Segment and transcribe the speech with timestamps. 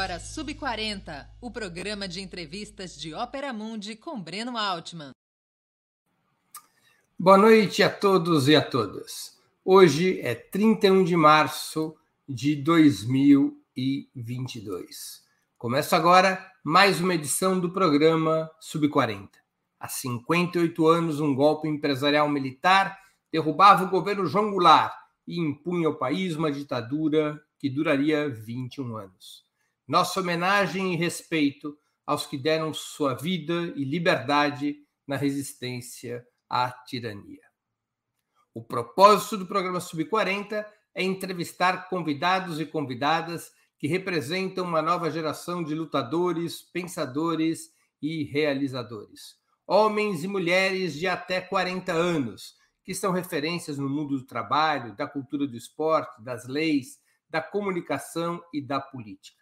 [0.00, 5.10] agora Sub40, o programa de entrevistas de Ópera Mundi com Breno Altman.
[7.18, 9.38] Boa noite a todos e a todas.
[9.62, 11.94] Hoje é 31 de março
[12.26, 15.22] de 2022.
[15.58, 19.28] Começa agora mais uma edição do programa Sub40.
[19.78, 22.98] Há 58 anos, um golpe empresarial militar
[23.30, 24.94] derrubava o governo João Goulart
[25.28, 29.49] e impunha ao país uma ditadura que duraria 21 anos.
[29.90, 31.76] Nossa homenagem e respeito
[32.06, 37.42] aos que deram sua vida e liberdade na resistência à tirania.
[38.54, 45.60] O propósito do programa Sub40 é entrevistar convidados e convidadas que representam uma nova geração
[45.60, 49.40] de lutadores, pensadores e realizadores.
[49.66, 52.54] Homens e mulheres de até 40 anos,
[52.84, 58.40] que são referências no mundo do trabalho, da cultura do esporte, das leis, da comunicação
[58.54, 59.39] e da política.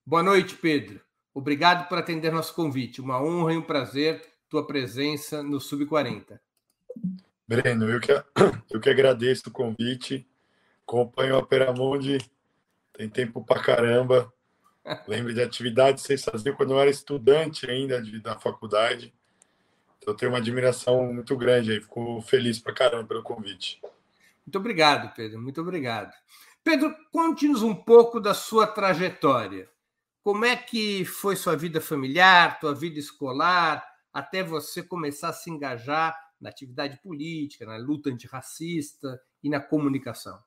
[0.05, 1.01] Boa noite, Pedro.
[1.33, 3.01] Obrigado por atender nosso convite.
[3.01, 6.39] Uma honra e um prazer tua presença no Sub40.
[7.47, 8.11] Breno, eu que,
[8.69, 10.27] eu que agradeço o convite.
[10.85, 12.19] Acompanho a Operamundi
[12.93, 14.31] tem tempo pra caramba.
[15.07, 19.13] Lembro de atividades que vocês faziam quando eu era estudante ainda de, da faculdade.
[19.97, 21.81] Então, eu tenho uma admiração muito grande aí.
[21.81, 23.81] Fico feliz pra caramba pelo convite.
[24.45, 25.41] Muito obrigado, Pedro.
[25.41, 26.13] Muito obrigado.
[26.63, 29.69] Pedro, conte-nos um pouco da sua trajetória.
[30.23, 35.49] Como é que foi sua vida familiar, tua vida escolar, até você começar a se
[35.49, 40.39] engajar na atividade política, na luta antirracista e na comunicação?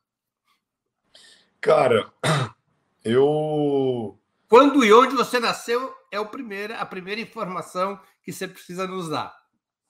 [1.61, 2.11] Cara,
[3.05, 4.19] eu.
[4.49, 9.11] Quando e onde você nasceu é o primeiro, a primeira informação que você precisa nos
[9.11, 9.37] dar.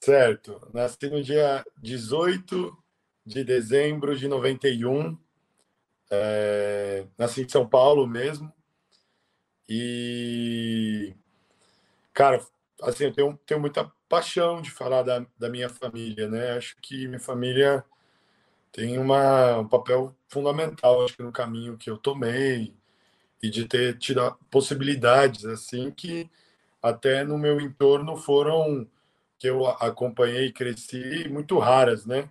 [0.00, 0.68] Certo.
[0.74, 2.76] Nasci no dia 18
[3.24, 5.16] de dezembro de 91.
[6.10, 8.55] É, nasci em São Paulo mesmo.
[9.68, 11.14] E,
[12.12, 12.40] cara,
[12.82, 16.52] assim, eu tenho, tenho muita paixão de falar da, da minha família, né?
[16.52, 17.84] Acho que minha família
[18.72, 22.74] tem uma, um papel fundamental, acho que no caminho que eu tomei
[23.42, 26.30] e de ter tido possibilidades, assim, que
[26.82, 28.88] até no meu entorno foram
[29.38, 32.28] que eu acompanhei e cresci muito raras, né?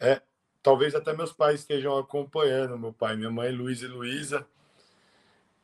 [0.00, 0.20] É,
[0.62, 4.46] talvez até meus pais estejam acompanhando, meu pai, minha mãe, Luiz e Luísa.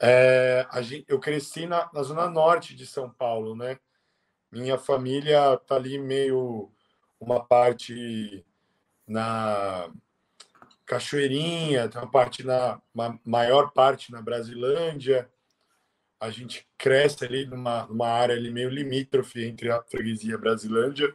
[0.01, 0.67] É,
[1.09, 3.79] eu cresci na, na, zona norte de São Paulo, né?
[4.53, 6.71] Minha família tá ali meio
[7.21, 8.45] uma parte
[9.07, 9.91] na
[10.85, 15.31] Cachoeirinha, tem uma parte na uma maior parte na Brasilândia.
[16.21, 20.39] A gente cresce ali numa, numa área ali meio limítrofe entre a freguesia e a
[20.39, 21.15] Brasilândia.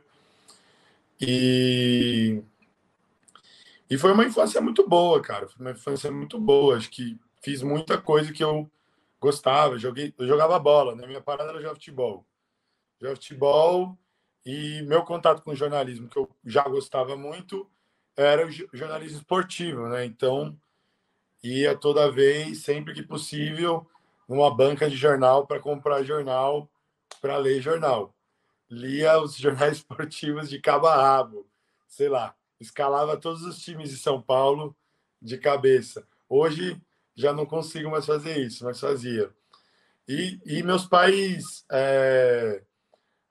[1.20, 2.44] E
[3.90, 5.48] e foi uma infância muito boa, cara.
[5.50, 6.78] Foi uma infância muito boa.
[6.78, 8.70] Acho que fiz muita coisa que eu
[9.20, 9.78] gostava.
[9.78, 11.06] Joguei, eu jogava bola, né?
[11.08, 12.26] Minha parada era jogar futebol.
[13.00, 13.98] Jogar futebol
[14.46, 17.70] e meu contato com jornalismo, que eu já gostava muito,
[18.16, 20.06] era o jornalismo esportivo, né?
[20.06, 20.58] Então,
[21.44, 23.88] ia toda vez, sempre que possível,
[24.28, 26.70] numa banca de jornal para comprar jornal,
[27.22, 28.16] para ler jornal.
[28.70, 31.48] Lia os jornais esportivos de cabo a rabo,
[31.88, 34.76] sei lá escalava todos os times de São Paulo
[35.20, 36.08] de cabeça.
[36.30, 36.80] Hoje
[37.22, 39.32] já não consigo mais fazer isso, mas fazia.
[40.08, 42.64] E, e meus pais, é,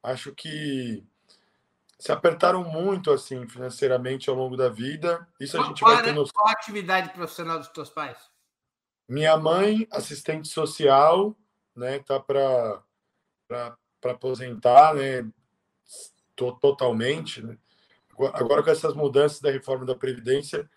[0.03, 1.05] acho que
[1.99, 5.29] se apertaram muito assim financeiramente ao longo da vida.
[5.39, 6.27] Isso a gente qual, vai ter no...
[6.33, 8.17] qual a atividade profissional dos teus pais?
[9.07, 11.37] Minha mãe, assistente social,
[11.77, 12.83] né, tá para
[14.01, 15.31] para aposentar, né,
[16.35, 17.59] totalmente, né?
[18.33, 20.71] Agora com essas mudanças da reforma da previdência,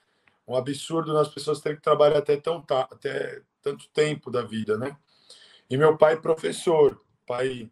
[0.48, 4.98] um absurdo nas pessoas terem que trabalhar até tão até tanto tempo da vida, né?
[5.70, 7.72] E meu pai professor, pai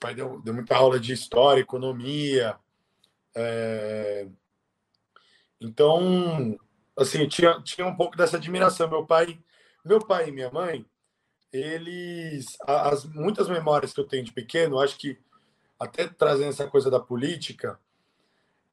[0.00, 2.58] pai deu, deu muita aula de história, economia,
[3.34, 4.28] é...
[5.60, 6.58] então
[6.96, 8.88] assim tinha tinha um pouco dessa admiração.
[8.88, 9.38] Meu pai,
[9.84, 10.84] meu pai e minha mãe,
[11.52, 15.18] eles as muitas memórias que eu tenho de pequeno, acho que
[15.78, 17.78] até trazendo essa coisa da política,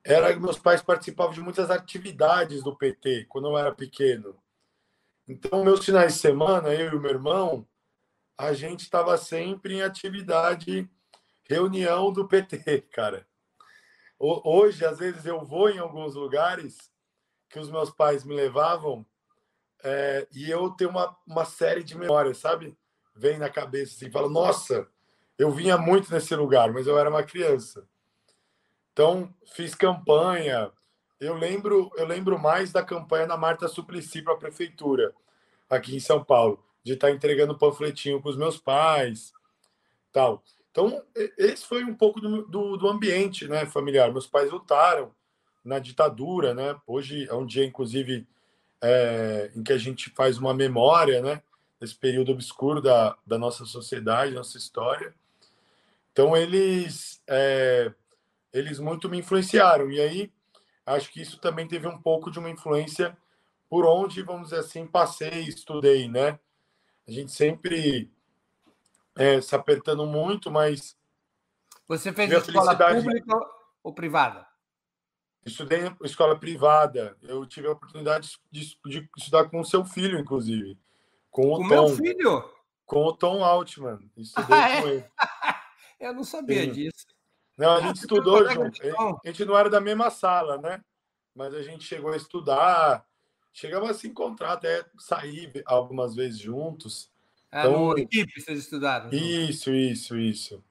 [0.04, 4.36] era que meus pais participavam de muitas atividades do PT quando eu era pequeno.
[5.28, 7.68] Então, meus finais de semana, eu e o meu irmão,
[8.38, 10.90] a gente estava sempre em atividade,
[11.44, 13.28] reunião do PT, cara.
[14.20, 16.78] Hoje, às vezes, eu vou em alguns lugares
[17.50, 19.06] que os meus pais me levavam
[19.84, 22.78] é, e eu tenho uma, uma série de memórias, sabe?
[23.16, 24.88] Vem na cabeça assim, falo, nossa,
[25.38, 27.88] eu vinha muito nesse lugar, mas eu era uma criança.
[29.02, 30.72] Então, fiz campanha.
[31.20, 35.12] Eu lembro, eu lembro mais da campanha da Marta Suplicy para a prefeitura,
[35.68, 39.34] aqui em São Paulo, de estar tá entregando panfletinho com os meus pais,
[40.14, 40.44] tal.
[40.70, 41.04] Então,
[41.36, 44.12] esse foi um pouco do, do, do ambiente né, familiar.
[44.12, 45.12] Meus pais lutaram
[45.66, 46.80] na ditadura, né?
[46.86, 48.28] Hoje é um dia, inclusive,
[48.80, 51.42] é, em que a gente faz uma memória, né?
[51.80, 55.12] Desse período obscuro da, da nossa sociedade, nossa história.
[56.12, 57.92] Então, eles, é,
[58.54, 59.90] eles muito me influenciaram.
[59.92, 60.34] E aí,
[60.86, 63.18] acho que isso também teve um pouco de uma influência
[63.70, 66.40] por onde, vamos dizer assim, passei, estudei, né?
[67.08, 68.12] A gente sempre
[69.18, 70.98] é, se apertando muito, mas.
[71.88, 73.40] Você fez escola pública
[73.84, 74.48] ou privada?
[75.46, 77.18] Estudei em escola privada.
[77.22, 80.78] Eu tive a oportunidade de, de estudar com o seu filho, inclusive.
[81.30, 81.68] Com o, o Tom.
[81.68, 82.50] meu filho?
[82.86, 84.00] Com o Tom Altman.
[84.16, 84.82] Estudei ah, é?
[84.82, 85.06] com ele.
[86.00, 86.72] Eu não sabia Sim.
[86.72, 87.08] disso.
[87.58, 88.82] Não, a gente estudou junto.
[89.24, 90.82] A gente não era da mesma sala, né?
[91.36, 93.06] Mas a gente chegou a estudar,
[93.54, 97.10] chegava a se encontrar, até sair algumas vezes juntos.
[97.52, 99.10] Ah, então, equipe vocês estudaram?
[99.12, 100.64] Isso, isso, isso.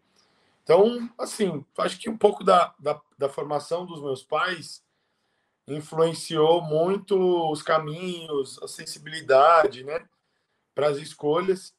[0.63, 4.83] Então, assim, acho que um pouco da, da, da formação dos meus pais
[5.67, 7.17] influenciou muito
[7.51, 10.07] os caminhos, a sensibilidade, né,
[10.75, 11.75] para as escolhas.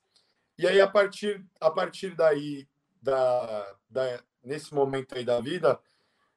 [0.58, 2.68] E aí, a partir, a partir daí,
[3.02, 5.80] da, da, nesse momento aí da vida,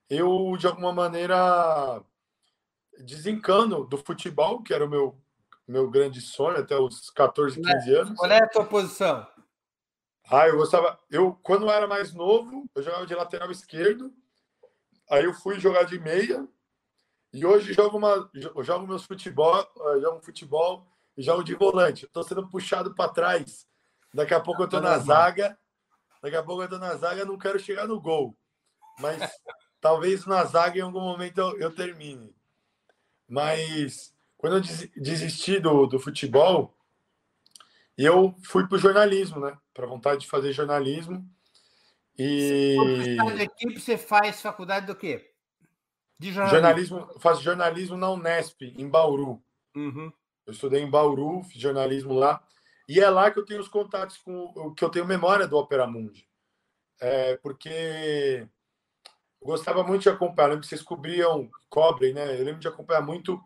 [0.09, 2.03] eu, de alguma maneira,
[2.99, 5.19] desencano do futebol, que era o meu,
[5.67, 8.19] meu grande sonho até os 14, 15 anos.
[8.19, 9.27] Qual é a tua posição?
[10.31, 10.99] Ah, eu gostava.
[11.11, 14.13] Eu, quando eu era mais novo, eu jogava de lateral esquerdo.
[15.11, 16.47] Aí eu fui jogar de meia.
[17.33, 20.87] E hoje jogo, uma, eu jogo meus futebol, eh, jogo futebol
[21.17, 22.07] e jogo de volante.
[22.07, 23.67] Estou sendo puxado para trás.
[24.15, 25.59] Daqui a pouco eu estou na zaga
[26.25, 28.35] Daqui a pouco eu tô na zaga, não quero chegar no gol.
[28.99, 29.21] Mas
[29.79, 32.35] talvez na zaga em algum momento eu, eu termine.
[33.29, 34.63] Mas quando eu
[34.97, 36.75] desisti do, do futebol,
[37.99, 39.55] eu fui para o jornalismo, né?
[39.75, 41.29] Para vontade de fazer jornalismo.
[42.19, 42.75] E.
[43.37, 45.31] de equipe, você faz faculdade do quê?
[46.19, 46.97] De jornalismo.
[46.97, 49.45] jornalismo faço jornalismo na Unesp, em Bauru.
[49.77, 50.11] Uhum.
[50.47, 52.43] Eu estudei em Bauru, fiz jornalismo lá.
[52.89, 55.87] E é lá que eu tenho os contatos com que eu tenho memória do Opera
[55.87, 56.29] Mundi.
[57.01, 58.47] É, porque
[59.41, 62.39] eu gostava muito de acompanhar, eu lembro que vocês cobriam, cobrem, né?
[62.39, 63.43] Eu lembro de acompanhar muito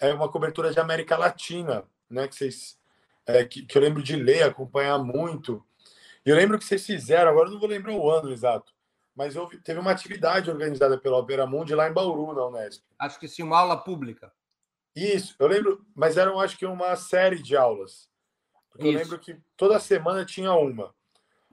[0.00, 2.26] é, uma cobertura de América Latina, né?
[2.28, 2.80] Que vocês
[3.26, 5.64] é, que, que, eu lembro de ler, acompanhar muito.
[6.24, 8.72] E eu lembro que vocês fizeram, agora eu não vou lembrar o ano exato,
[9.14, 12.82] mas teve uma atividade organizada pela Opera Mundi lá em Bauru, na Unesp.
[12.98, 14.32] Acho que sim, uma aula pública.
[14.94, 18.08] Isso, eu lembro, mas eram acho que uma série de aulas.
[18.70, 20.94] Porque eu lembro que toda semana tinha uma.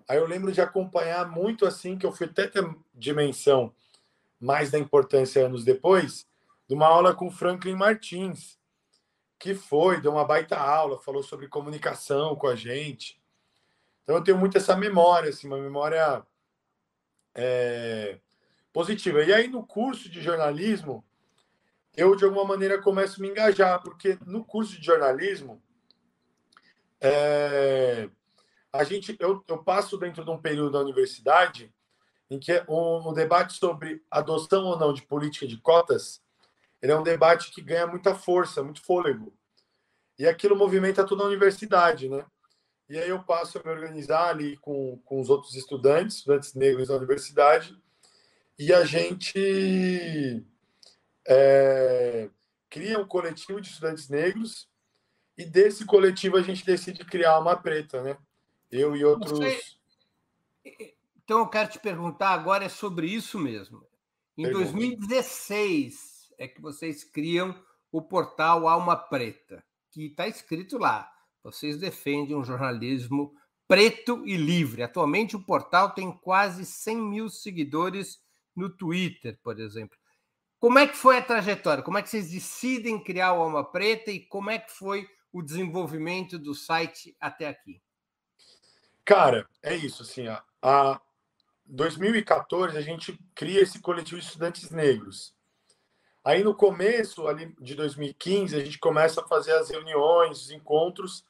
[0.08, 3.74] Aí eu lembro de acompanhar muito assim, que eu fui até ter dimensão
[4.40, 6.26] mais da importância anos depois,
[6.68, 8.58] de uma aula com Franklin Martins,
[9.40, 13.22] que foi, deu uma baita aula, falou sobre comunicação com a gente.
[14.04, 16.24] Então eu tenho muito essa memória, assim, uma memória
[17.36, 18.20] é,
[18.72, 19.24] positiva.
[19.24, 21.04] E aí no curso de jornalismo,
[21.96, 25.62] eu de alguma maneira começo a me engajar, porque no curso de jornalismo
[27.02, 28.10] é,
[28.72, 31.74] a gente, eu, eu passo dentro de um período da universidade
[32.30, 36.22] em que um, um debate sobre adoção ou não de política de cotas
[36.82, 39.34] ele é um debate que ganha muita força, muito fôlego.
[40.18, 42.26] E aquilo movimenta toda a universidade, né?
[42.90, 46.88] E aí eu passo a me organizar ali com, com os outros estudantes, estudantes negros
[46.88, 47.78] da universidade,
[48.58, 50.44] e a gente
[51.28, 52.30] é,
[52.70, 54.70] cria um coletivo de estudantes negros
[55.38, 58.18] e desse coletivo a gente decide criar uma preta, né?
[58.72, 59.32] Eu e outros.
[59.32, 59.62] Você...
[61.24, 63.86] Então eu quero te perguntar agora é sobre isso mesmo.
[64.38, 64.72] Em Pergunta.
[64.72, 67.56] 2016 é que vocês criam
[67.92, 71.12] o portal Alma Preta, que está escrito lá.
[71.44, 73.34] Vocês defendem um jornalismo
[73.68, 74.84] preto e livre.
[74.84, 78.22] Atualmente o portal tem quase 100 mil seguidores
[78.56, 79.98] no Twitter, por exemplo.
[80.60, 81.84] Como é que foi a trajetória?
[81.84, 85.44] Como é que vocês decidem criar o Alma Preta e como é que foi o
[85.44, 87.80] desenvolvimento do site até aqui?
[89.06, 90.02] Cara, é isso.
[90.02, 91.00] Assim, a, a
[91.66, 95.36] 2014 a gente cria esse coletivo de estudantes negros.
[96.24, 101.24] Aí no começo ali de 2015 a gente começa a fazer as reuniões, os encontros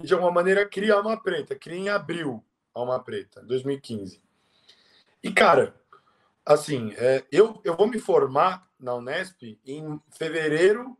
[0.00, 1.56] e de alguma maneira cria a Alma Preta.
[1.56, 4.22] Cria em abril a Alma Preta, 2015.
[5.22, 5.74] E cara,
[6.46, 10.96] assim, é, eu, eu vou me formar na Unesp em fevereiro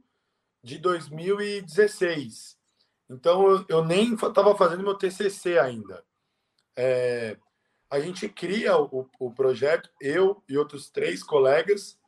[0.69, 2.59] de 2016.
[3.09, 6.05] Então eu, nem estava fazendo meu TCC ainda.
[6.77, 7.39] É,
[7.91, 11.99] a gente cria o, o projeto, eu e outros três colegas,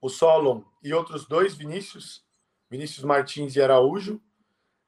[0.00, 2.24] o Solon e outros dois Vinícius,
[2.70, 4.22] Vinícius Martins e Araújo.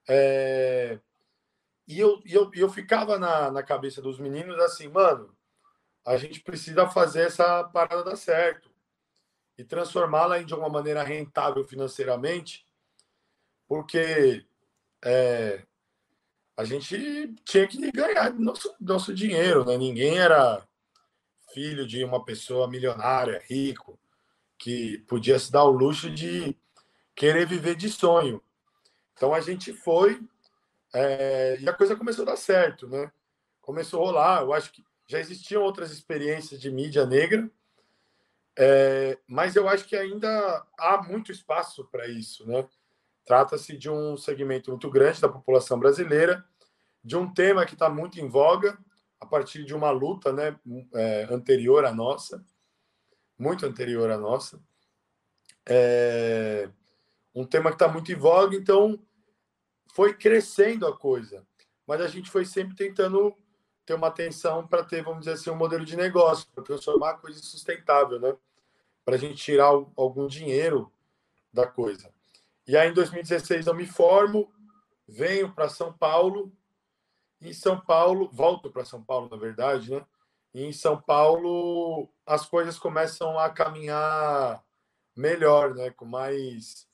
[0.08, 1.00] É,
[1.88, 5.36] e eu, e eu, eu ficava na, na cabeça dos meninos assim, mano,
[6.06, 8.73] a gente precisa fazer essa parada dar certo
[9.56, 12.66] e transformá-la em de uma maneira rentável financeiramente,
[13.68, 14.44] porque
[15.04, 15.62] é,
[16.56, 19.76] a gente tinha que ganhar nosso, nosso dinheiro, né?
[19.76, 20.66] Ninguém era
[21.52, 23.98] filho de uma pessoa milionária, rico,
[24.58, 26.56] que podia se dar o luxo de
[27.14, 28.42] querer viver de sonho.
[29.12, 30.20] Então a gente foi
[30.94, 33.10] é, e a coisa começou a dar certo, né?
[33.60, 34.42] Começou a rolar.
[34.42, 37.50] Eu acho que já existiam outras experiências de mídia negra,
[38.56, 42.66] é, mas eu acho que ainda há muito espaço para isso, né?
[43.24, 46.44] Trata-se de um segmento muito grande da população brasileira,
[47.02, 48.78] de um tema que está muito em voga
[49.20, 50.58] a partir de uma luta, né,
[50.94, 52.44] é, anterior à nossa,
[53.38, 54.62] muito anterior à nossa.
[55.66, 56.68] É,
[57.34, 59.02] um tema que está muito em voga, então
[59.94, 61.46] foi crescendo a coisa,
[61.86, 63.34] mas a gente foi sempre tentando
[63.84, 67.18] ter uma atenção para ter, vamos dizer assim, um modelo de negócio, para transformar a
[67.18, 68.34] coisa sustentável, né?
[69.04, 70.90] Para a gente tirar algum dinheiro
[71.52, 72.10] da coisa.
[72.66, 74.50] E aí, em 2016, eu me formo,
[75.06, 76.50] venho para São Paulo.
[77.40, 80.04] Em São Paulo, volto para São Paulo, na verdade, né?
[80.54, 84.64] E em São Paulo, as coisas começam a caminhar
[85.14, 85.90] melhor, né?
[85.90, 86.88] Com mais,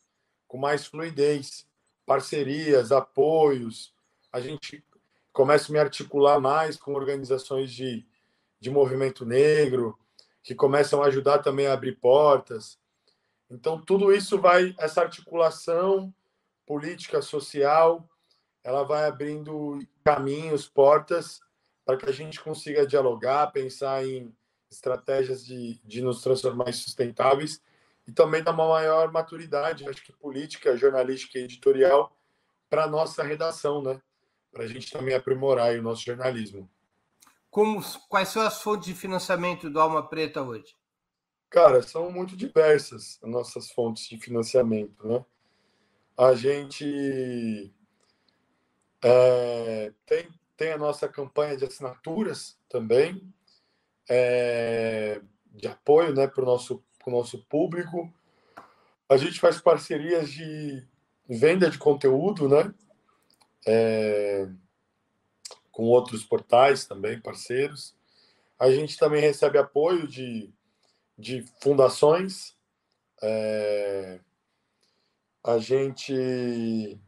[0.48, 1.66] com mais fluidez,
[2.04, 3.94] parcerias, apoios.
[4.32, 4.84] A gente
[5.32, 8.06] começo a me articular mais com organizações de,
[8.58, 9.98] de movimento negro,
[10.42, 12.78] que começam a ajudar também a abrir portas.
[13.50, 16.14] Então, tudo isso vai, essa articulação
[16.66, 18.08] política, social,
[18.62, 21.40] ela vai abrindo caminhos, portas,
[21.84, 24.34] para que a gente consiga dialogar, pensar em
[24.70, 27.60] estratégias de, de nos transformar em sustentáveis
[28.06, 32.16] e também dar uma maior maturidade, acho que política, jornalística e editorial
[32.68, 34.00] para a nossa redação, né?
[34.52, 36.68] Para a gente também aprimorar o nosso jornalismo.
[37.50, 40.76] Como, quais são as fontes de financiamento do Alma Preta hoje?
[41.48, 45.24] Cara, são muito diversas as nossas fontes de financiamento, né?
[46.16, 47.72] A gente
[49.02, 53.20] é, tem, tem a nossa campanha de assinaturas também,
[54.08, 58.12] é, de apoio né, para o nosso, nosso público.
[59.08, 60.86] A gente faz parcerias de
[61.28, 62.72] venda de conteúdo, né?
[63.66, 64.48] É,
[65.70, 67.94] com outros portais também, parceiros.
[68.58, 70.52] A gente também recebe apoio de,
[71.16, 72.56] de fundações.
[73.22, 74.20] É,
[75.42, 76.98] a gente.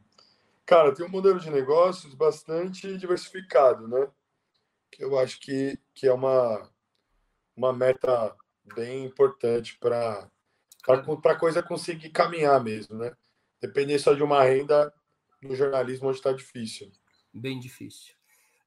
[0.65, 4.07] Cara, tem um modelo de negócios bastante diversificado, né?
[4.91, 6.69] Que eu acho que, que é uma,
[7.55, 8.35] uma meta
[8.75, 10.27] bem importante para
[10.87, 13.15] a coisa conseguir caminhar mesmo, né?
[13.61, 14.93] Depender só de uma renda
[15.47, 16.91] no jornalismo hoje está difícil.
[17.33, 18.13] Bem difícil.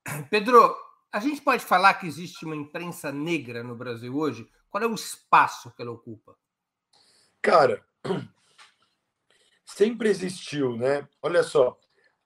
[0.30, 0.76] Pedro,
[1.12, 4.48] a gente pode falar que existe uma imprensa negra no Brasil hoje?
[4.68, 6.36] Qual é o espaço que ela ocupa?
[7.40, 7.84] Cara,
[9.64, 11.08] sempre existiu, né?
[11.22, 11.78] Olha só,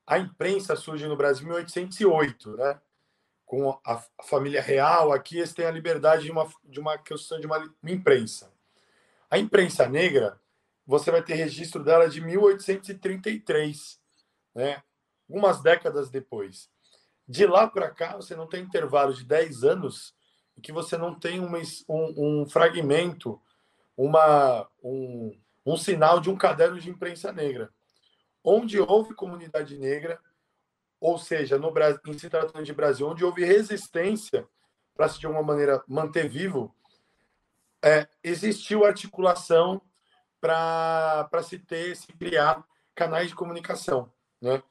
[0.06, 2.80] a imprensa surge no Brasil em 1808, né?
[3.44, 7.46] Com a, família real, aqui eles têm a liberdade de uma, de uma questão de
[7.46, 8.52] uma, uma imprensa.
[9.30, 10.40] A imprensa negra,
[10.86, 13.99] você vai ter registro dela de 1833
[14.54, 14.82] né?
[15.28, 16.68] Algumas décadas depois.
[17.26, 20.14] De lá para cá, você não tem intervalo de 10 anos
[20.56, 23.40] em que você não tem uma, um, um fragmento,
[23.96, 27.70] uma, um, um sinal de um caderno de imprensa negra.
[28.42, 30.18] Onde houve comunidade negra,
[30.98, 34.46] ou seja, no Brasil, em se tratando de Brasil, onde houve resistência
[34.94, 36.74] para se de alguma maneira manter vivo,
[37.82, 39.80] é, existiu articulação
[40.40, 42.64] para se ter, se criar
[42.94, 44.62] canais de comunicação, né?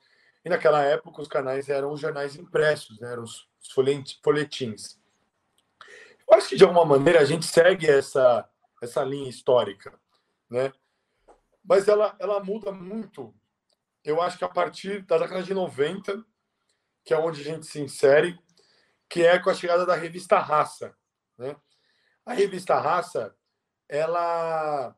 [0.43, 3.11] E naquela época os canais eram os jornais impressos, né?
[3.11, 3.47] eram os
[4.23, 4.99] folhetins.
[6.27, 8.47] Eu acho que de alguma maneira a gente segue essa
[8.81, 9.99] essa linha histórica,
[10.49, 10.71] né?
[11.63, 13.33] Mas ela ela muda muito.
[14.03, 16.23] Eu acho que a partir da década de 90,
[17.03, 18.39] que é onde a gente se insere,
[19.09, 20.95] que é com a chegada da revista Raça,
[21.37, 21.57] né?
[22.25, 23.35] A revista Raça,
[23.89, 24.95] ela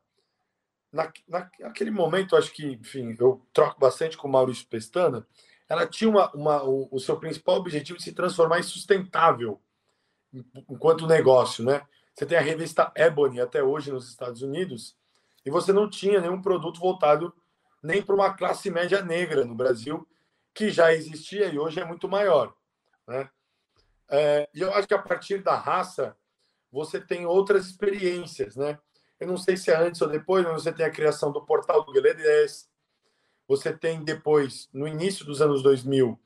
[0.92, 1.10] na,
[1.58, 5.26] naquele momento, acho que, enfim, eu troco bastante com o Maurício Pestana,
[5.68, 9.60] ela tinha uma, uma, o, o seu principal objetivo de se transformar em sustentável
[10.68, 11.82] enquanto negócio, né?
[12.14, 14.96] Você tem a revista Ebony até hoje nos Estados Unidos
[15.46, 17.34] e você não tinha nenhum produto voltado
[17.82, 20.06] nem para uma classe média negra no Brasil,
[20.54, 22.54] que já existia e hoje é muito maior,
[23.06, 23.30] né?
[24.10, 26.14] É, e eu acho que a partir da raça
[26.70, 28.78] você tem outras experiências, né?
[29.22, 31.84] Eu não sei se é antes ou depois, mas você tem a criação do portal
[31.84, 32.68] do Gueledés,
[33.46, 36.18] você tem depois, no início dos anos 2000,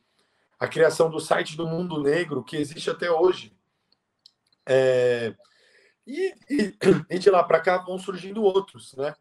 [0.59, 3.55] a criação do site do Mundo Negro, que existe até hoje.
[4.65, 5.35] É...
[6.07, 6.75] E, e,
[7.11, 9.15] e, de lá para cá vão surgindo outros, né?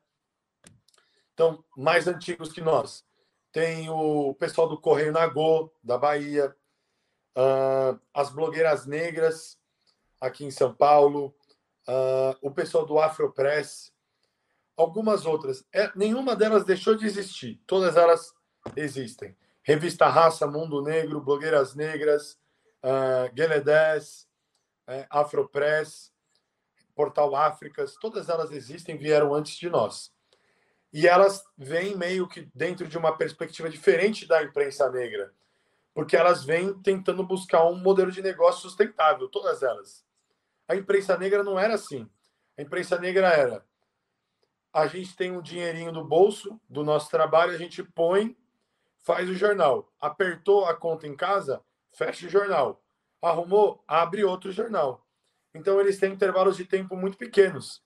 [1.34, 3.04] Então, mais antigos que nós.
[3.52, 6.56] Tem o pessoal do Correio Nagô, da Bahia,
[7.38, 9.60] uh, as blogueiras negras,
[10.22, 11.36] aqui em São Paulo,
[11.88, 13.94] uh, o pessoal do Afropress,
[14.76, 15.66] algumas outras.
[15.74, 18.34] É, nenhuma delas deixou de existir, todas elas
[18.76, 19.36] existem.
[19.64, 22.38] Revista Raça, Mundo Negro, Blogueiras Negras,
[22.84, 24.28] uh, Gueledés,
[24.88, 26.14] uh, Afropress,
[26.94, 30.14] Portal Áfricas, todas elas existem, vieram antes de nós.
[30.94, 35.34] E elas vêm meio que dentro de uma perspectiva diferente da imprensa negra,
[35.94, 40.05] porque elas vêm tentando buscar um modelo de negócio sustentável, todas elas.
[40.68, 42.10] A imprensa negra não era assim.
[42.58, 43.66] A imprensa negra era:
[44.74, 48.36] a gente tem um dinheirinho no bolso do nosso trabalho, a gente põe,
[49.00, 49.92] faz o jornal.
[50.00, 52.84] Apertou a conta em casa, fecha o jornal.
[53.22, 55.06] Arrumou, abre outro jornal.
[55.54, 57.82] Então eles têm intervalos de tempo muito pequenos.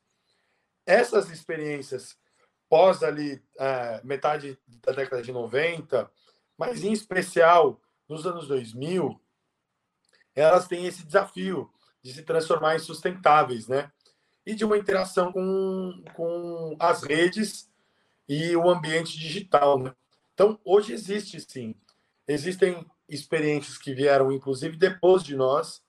[0.85, 2.17] Essas experiências
[2.67, 6.11] pós ali é, metade da década de 90,
[6.57, 9.19] mas em especial nos anos 2000,
[10.35, 13.91] elas têm esse desafio de se transformar em sustentáveis, né?
[14.45, 17.69] E de uma interação com, com as redes
[18.27, 19.93] e o ambiente digital, né?
[20.33, 21.75] Então, hoje existe sim.
[22.27, 25.81] Existem experiências que vieram, inclusive, depois de nós,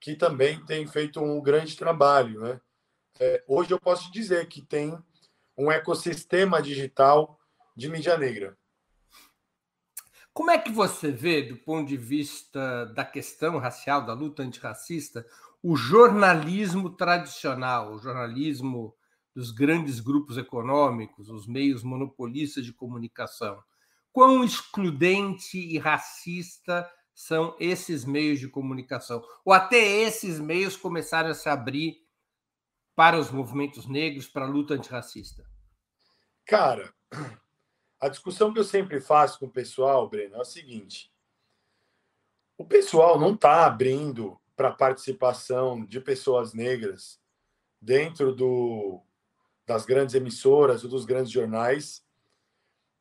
[0.00, 2.60] que também têm feito um grande trabalho, né?
[3.20, 4.98] É, hoje eu posso dizer que tem
[5.56, 7.38] um ecossistema digital
[7.76, 8.56] de mídia negra.
[10.34, 15.26] Como é que você vê, do ponto de vista da questão racial, da luta antirracista,
[15.62, 18.96] o jornalismo tradicional, o jornalismo
[19.34, 23.62] dos grandes grupos econômicos, os meios monopolistas de comunicação?
[24.10, 29.22] Quão excludente e racista são esses meios de comunicação?
[29.44, 31.96] Ou até esses meios começaram a se abrir
[32.94, 35.44] para os movimentos negros, para a luta antirracista?
[36.46, 36.92] Cara,
[38.02, 41.12] a discussão que eu sempre faço com o pessoal, Breno, é o seguinte:
[42.58, 47.20] o pessoal não está abrindo para participação de pessoas negras
[47.80, 49.00] dentro do,
[49.64, 52.04] das grandes emissoras ou dos grandes jornais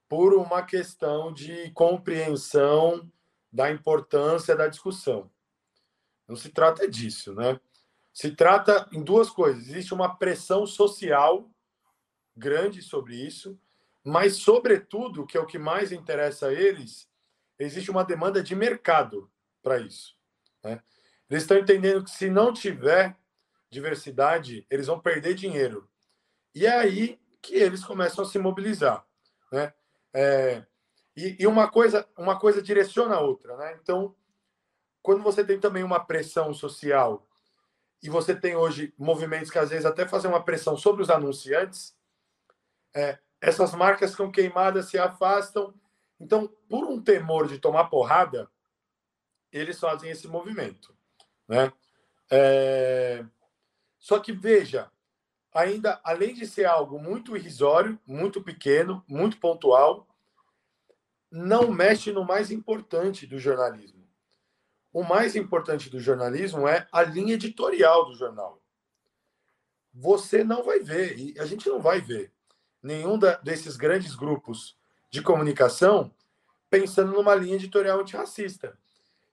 [0.07, 3.11] por uma questão de compreensão
[3.51, 5.31] da importância da discussão.
[6.27, 7.59] Não se trata disso, né?
[8.13, 9.67] Se trata em duas coisas.
[9.67, 11.49] Existe uma pressão social
[12.35, 13.59] grande sobre isso
[14.03, 17.07] mas, sobretudo, que é o que mais interessa a eles,
[17.59, 20.15] existe uma demanda de mercado para isso.
[20.63, 20.81] Né?
[21.29, 23.15] Eles estão entendendo que se não tiver
[23.69, 25.89] diversidade, eles vão perder dinheiro.
[26.53, 29.05] E é aí que eles começam a se mobilizar.
[29.51, 29.73] Né?
[30.13, 30.65] É,
[31.15, 33.55] e, e, uma coisa uma coisa direciona a outra.
[33.57, 33.77] Né?
[33.81, 34.15] Então,
[35.01, 37.27] quando você tem também uma pressão social
[38.03, 41.95] e você tem hoje movimentos que às vezes até fazem uma pressão sobre os anunciantes,
[42.93, 45.73] é, essas marcas ficam queimadas, se afastam.
[46.19, 48.49] Então, por um temor de tomar porrada,
[49.51, 50.95] eles fazem esse movimento.
[51.47, 51.73] Né?
[52.29, 53.25] É...
[53.97, 54.91] Só que, veja,
[55.53, 60.07] ainda, além de ser algo muito irrisório, muito pequeno, muito pontual,
[61.31, 64.01] não mexe no mais importante do jornalismo.
[64.93, 68.61] o mais importante do jornalismo é a linha editorial do jornal.
[69.93, 72.33] Você não vai ver, e a gente não vai ver,
[72.81, 74.77] nenhum da, desses grandes grupos
[75.09, 76.13] de comunicação
[76.69, 78.77] pensando numa linha editorial antirracista.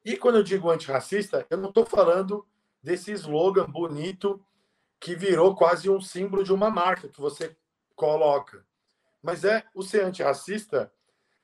[0.04, 2.46] E quando eu digo antirracista, eu não estou falando
[2.82, 4.44] desse slogan bonito
[5.00, 7.56] que virou quase um símbolo de uma marca que você
[7.94, 8.64] coloca.
[9.22, 10.92] Mas é o ser antirracista,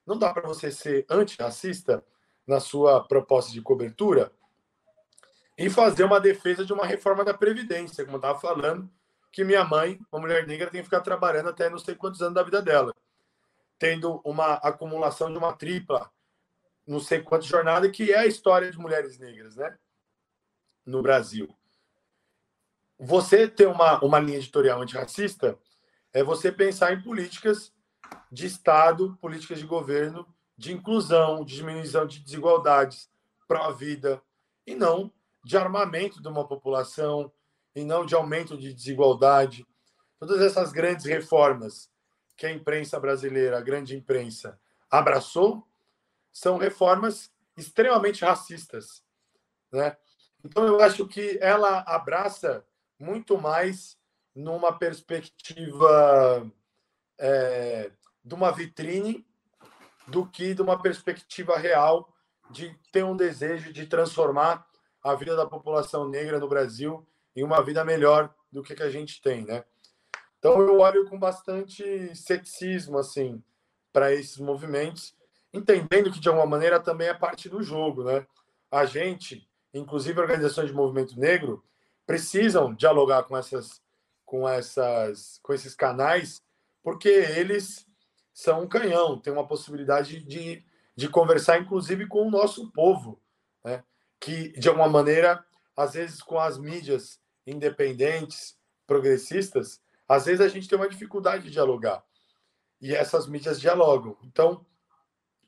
[0.07, 2.05] não dá para você ser antirracista
[2.47, 4.33] na sua proposta de cobertura
[5.57, 8.91] e fazer uma defesa de uma reforma da Previdência, como eu estava falando,
[9.35, 12.35] que minha mãe, uma mulher negra, tem que ficar trabalhando até não sei quantos anos
[12.35, 12.95] da vida dela,
[13.81, 16.09] tendo uma acumulação de uma tripla,
[16.87, 19.77] não sei quantas jornadas, que é a história de mulheres negras, né?
[20.87, 21.53] No Brasil.
[22.97, 25.59] Você ter uma, uma linha editorial antirracista
[26.13, 27.75] é você pensar em políticas
[28.31, 33.11] de Estado, políticas de governo de inclusão, de diminuição de desigualdades
[33.49, 34.23] para a vida,
[34.65, 37.33] e não de armamento de uma população,
[37.75, 39.67] e não de aumento de desigualdade.
[40.19, 41.91] Todas essas grandes reformas
[42.37, 44.59] que a imprensa brasileira, a grande imprensa,
[44.91, 45.67] abraçou,
[46.33, 49.05] são reformas extremamente racistas.
[49.71, 49.97] Né?
[50.45, 52.65] Então, eu acho que ela abraça
[52.99, 53.99] muito mais
[54.35, 56.51] numa perspectiva
[57.19, 57.91] é,
[58.25, 59.25] de uma vitrine
[60.07, 62.13] do que de uma perspectiva real
[62.51, 64.67] de ter um desejo de transformar
[65.03, 68.91] a vida da população negra no Brasil em uma vida melhor do que, que a
[68.91, 69.65] gente tem, né?
[70.39, 73.43] Então eu olho com bastante ceticismo assim
[73.93, 75.17] para esses movimentos,
[75.53, 78.27] entendendo que de alguma maneira também é parte do jogo, né?
[78.71, 81.65] A gente, inclusive organizações de movimento negro,
[82.07, 83.83] precisam dialogar com essas
[84.25, 86.43] com essas com esses canais,
[86.83, 87.87] porque eles
[88.35, 90.65] são um canhão, tem uma possibilidade de,
[90.97, 93.23] de conversar, inclusive, com o nosso povo,
[93.65, 93.85] né?
[94.19, 95.45] que, de alguma maneira,
[95.77, 101.51] às vezes, com as mídias independentes, progressistas, às vezes a gente tem uma dificuldade de
[101.51, 102.05] dialogar.
[102.81, 104.17] E essas mídias dialogam.
[104.23, 104.65] Então,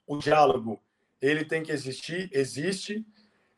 [0.07, 0.81] o diálogo,
[1.21, 3.07] ele tem que existir, existe.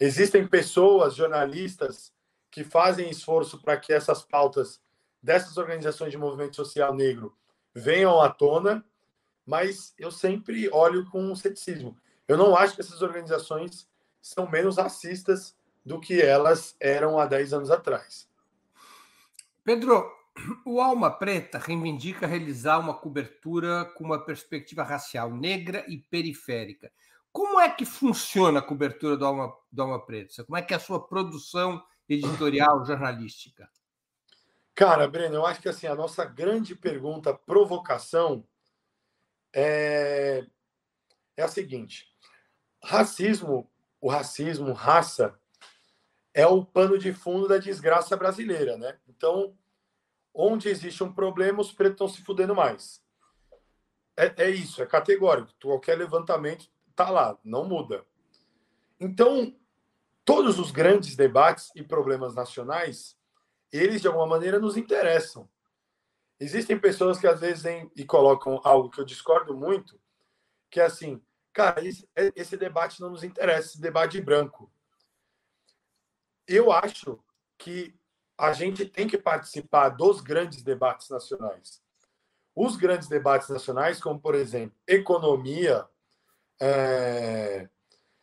[0.00, 2.12] Existem pessoas, jornalistas,
[2.50, 4.80] que fazem esforço para que essas pautas
[5.22, 7.36] dessas organizações de movimento social negro
[7.74, 8.84] venham à tona
[9.48, 11.96] mas eu sempre olho com ceticismo.
[12.28, 13.88] Eu não acho que essas organizações
[14.20, 15.56] são menos racistas
[15.88, 18.28] do que elas eram há 10 anos atrás.
[19.64, 20.06] Pedro,
[20.64, 26.92] o Alma Preta reivindica realizar uma cobertura com uma perspectiva racial negra e periférica.
[27.32, 30.44] Como é que funciona a cobertura do Alma, do Alma Preta?
[30.44, 33.68] Como é que é a sua produção editorial jornalística?
[34.74, 38.46] Cara, Breno, eu acho que assim a nossa grande pergunta, provocação,
[39.54, 40.44] é,
[41.36, 42.06] é a seguinte:
[42.84, 43.70] racismo,
[44.00, 45.38] o racismo, raça,
[46.38, 48.96] é o pano de fundo da desgraça brasileira, né?
[49.08, 49.58] Então,
[50.32, 53.02] onde existe um problema, os pretos estão se fudendo mais.
[54.16, 55.52] É, é isso, é categórico.
[55.60, 58.06] Qualquer levantamento tá lá, não muda.
[59.00, 59.52] Então,
[60.24, 63.18] todos os grandes debates e problemas nacionais,
[63.72, 65.48] eles de alguma maneira nos interessam.
[66.38, 67.64] Existem pessoas que às vezes
[67.96, 70.00] e colocam algo que eu discordo muito,
[70.70, 71.20] que é assim,
[71.52, 74.70] cara, esse, esse debate não nos interessa, esse debate branco.
[76.48, 77.18] Eu acho
[77.58, 77.94] que
[78.36, 81.82] a gente tem que participar dos grandes debates nacionais.
[82.54, 85.86] Os grandes debates nacionais, como por exemplo, economia,
[86.60, 87.68] é,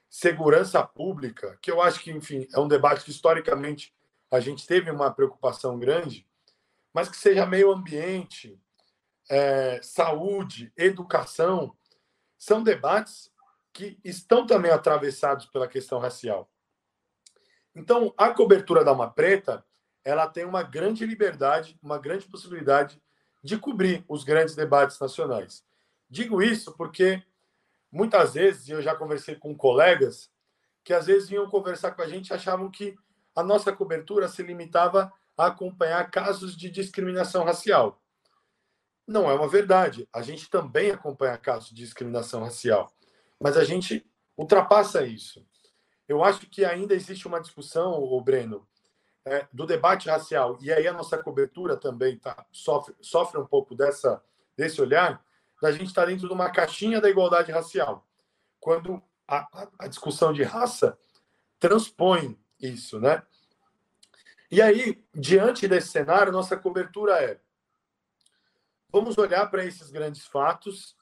[0.10, 3.94] segurança pública, que eu acho que, enfim, é um debate que historicamente
[4.32, 6.28] a gente teve uma preocupação grande
[6.96, 8.58] mas que seja meio ambiente,
[9.30, 11.76] é, saúde, educação,
[12.38, 13.30] são debates
[13.74, 16.50] que estão também atravessados pela questão racial.
[17.76, 19.66] Então, a cobertura da Alma Preta,
[20.04, 23.02] ela tem uma grande liberdade, uma grande possibilidade
[23.44, 25.64] de cobrir os grandes debates nacionais.
[26.10, 27.22] Digo isso porque
[27.92, 30.30] muitas vezes, eu já conversei com colegas
[30.84, 32.96] que às vezes vinham conversar com a gente e achavam que
[33.36, 38.02] a nossa cobertura se limitava a acompanhar casos de discriminação racial.
[39.08, 40.08] Não é uma verdade.
[40.14, 42.92] A gente também acompanha casos de discriminação racial,
[43.40, 44.06] mas a gente
[44.38, 45.46] ultrapassa isso.
[46.08, 48.68] Eu acho que ainda existe uma discussão, o Breno,
[49.26, 53.74] é, do debate racial, e aí a nossa cobertura também tá, sofre, sofre um pouco
[53.74, 54.24] dessa,
[54.56, 55.24] desse olhar,
[55.62, 58.06] da gente estar tá dentro de uma caixinha da igualdade racial.
[58.60, 60.98] Quando a, a, discussão de raça
[61.60, 63.24] transpõe isso, né?
[64.52, 67.40] E aí, diante desse cenário, nossa cobertura é:
[68.92, 70.96] vamos olhar para esses grandes fatos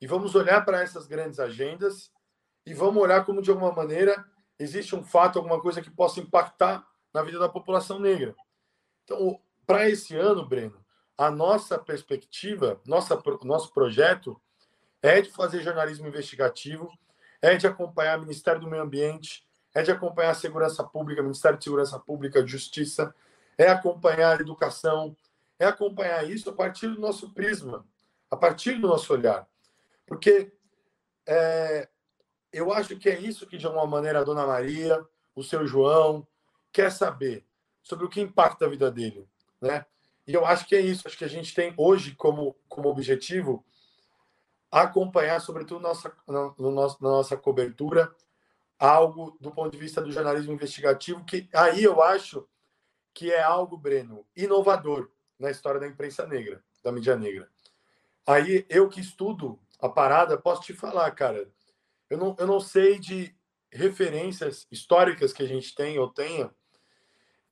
[0.00, 2.10] e vamos olhar para essas grandes agendas
[2.64, 4.24] e vamos olhar como, de alguma maneira,
[4.58, 8.34] existe um fato, alguma coisa que possa impactar na vida da população negra.
[9.04, 10.84] Então, para esse ano, Breno,
[11.16, 14.40] a nossa perspectiva, nossa, nosso projeto
[15.02, 16.90] é de fazer jornalismo investigativo,
[17.40, 21.58] é de acompanhar o Ministério do Meio Ambiente, é de acompanhar a Segurança Pública, Ministério
[21.58, 23.14] de Segurança Pública, Justiça,
[23.56, 25.16] é acompanhar a educação,
[25.58, 27.84] é acompanhar isso a partir do nosso prisma,
[28.30, 29.46] a partir do nosso olhar.
[30.06, 30.52] Porque
[31.26, 31.88] é,
[32.52, 36.26] eu acho que é isso que, de alguma maneira, a Dona Maria, o seu João,
[36.72, 37.44] quer saber
[37.82, 39.28] sobre o que impacta a vida dele.
[39.60, 39.84] Né?
[40.26, 41.06] E eu acho que é isso.
[41.06, 43.64] Acho que a gente tem hoje como, como objetivo
[44.70, 48.14] acompanhar, sobretudo nossa, no, no nosso, na nossa cobertura,
[48.78, 52.46] algo do ponto de vista do jornalismo investigativo, que aí eu acho
[53.14, 57.48] que é algo, Breno, inovador na história da imprensa negra, da mídia negra.
[58.26, 61.48] Aí eu que estudo a parada, posso te falar, cara,
[62.10, 63.34] eu não, eu não sei de
[63.70, 66.50] referências históricas que a gente tem ou tenha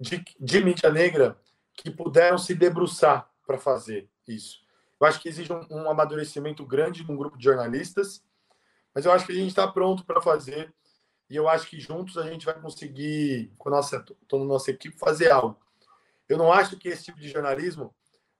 [0.01, 1.39] de, de mídia negra
[1.75, 4.65] que puderam se debruçar para fazer isso.
[4.99, 8.25] Eu acho que existe um, um amadurecimento grande de um grupo de jornalistas,
[8.95, 10.75] mas eu acho que a gente está pronto para fazer
[11.29, 14.71] e eu acho que juntos a gente vai conseguir, com a nossa, toda a nossa
[14.71, 15.59] equipe, fazer algo.
[16.29, 17.95] Eu não acho que esse tipo de jornalismo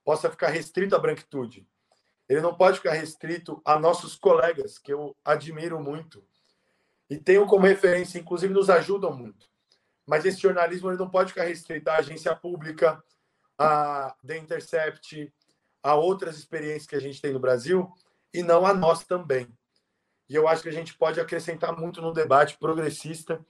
[0.05, 1.67] possa ficar restrito à branquitude.
[2.29, 6.25] Ele não pode ficar restrito a nossos colegas, que eu admiro muito
[7.09, 9.49] e tenho como referência, inclusive nos ajudam muito.
[10.07, 13.03] Mas esse jornalismo ele não pode ficar restrito à agência pública,
[13.59, 15.33] a The Intercept,
[15.83, 17.93] a outras experiências que a gente tem no Brasil
[18.35, 19.49] e não a nós também.
[20.29, 23.45] E eu acho que a gente pode acrescentar muito no debate progressista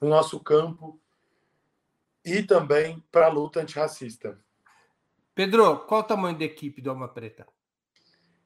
[0.00, 0.98] no nosso campo
[2.24, 4.38] e também para a luta antirracista.
[5.34, 7.46] Pedro, qual o tamanho da equipe do Alma Preta?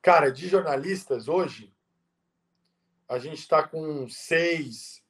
[0.07, 1.75] Cara, de jornalistas, hoje,
[3.09, 5.03] a gente está com seis,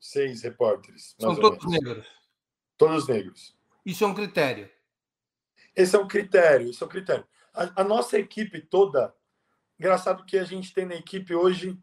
[0.00, 1.14] seis repórteres.
[1.20, 2.04] São todos negros?
[2.76, 3.56] Todos negros.
[3.86, 4.68] Isso é um critério?
[5.76, 7.24] Esse é um critério, esse é um critério.
[7.54, 9.14] A, a, nossa equipe toda,
[9.78, 11.80] engraçado que a gente tem na equipe hoje,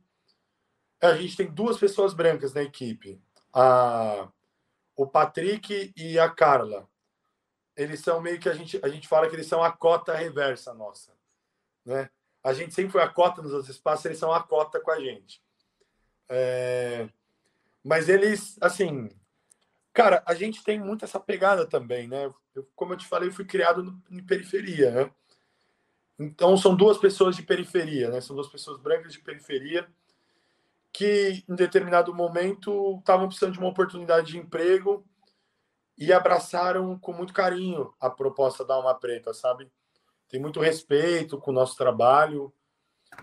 [1.01, 4.29] a gente tem duas pessoas brancas na equipe, a,
[4.93, 6.85] o Patrick e a Carla.
[7.77, 10.73] Eles são meio que a gente, a gente fala que eles são a cota reversa
[10.73, 11.13] nossa,
[11.85, 12.09] né?
[12.47, 14.99] A gente sempre foi a cota nos outros espaços, eles são a cota com a
[15.01, 15.41] gente.
[16.29, 17.09] É...
[17.83, 19.09] Mas eles, assim,
[19.91, 22.33] cara, a gente tem muito essa pegada também, né?
[22.55, 25.11] Eu, como eu te falei, eu fui criado no, em periferia, né?
[26.17, 28.21] Então, são duas pessoas de periferia, né?
[28.21, 29.85] São duas pessoas brancas de periferia
[30.93, 35.05] que, em determinado momento, estavam precisando de uma oportunidade de emprego
[35.97, 39.69] e abraçaram com muito carinho a proposta da Alma Preta, sabe?
[40.29, 42.53] Tem muito respeito com o nosso trabalho.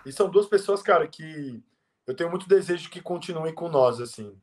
[0.07, 1.63] E são duas pessoas, cara, que
[2.07, 4.41] eu tenho muito desejo que continuem com nós, assim.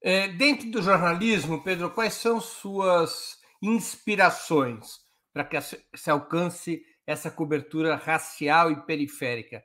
[0.00, 5.00] É, dentro do jornalismo, Pedro, quais são suas inspirações
[5.32, 9.64] para que se alcance essa cobertura racial e periférica.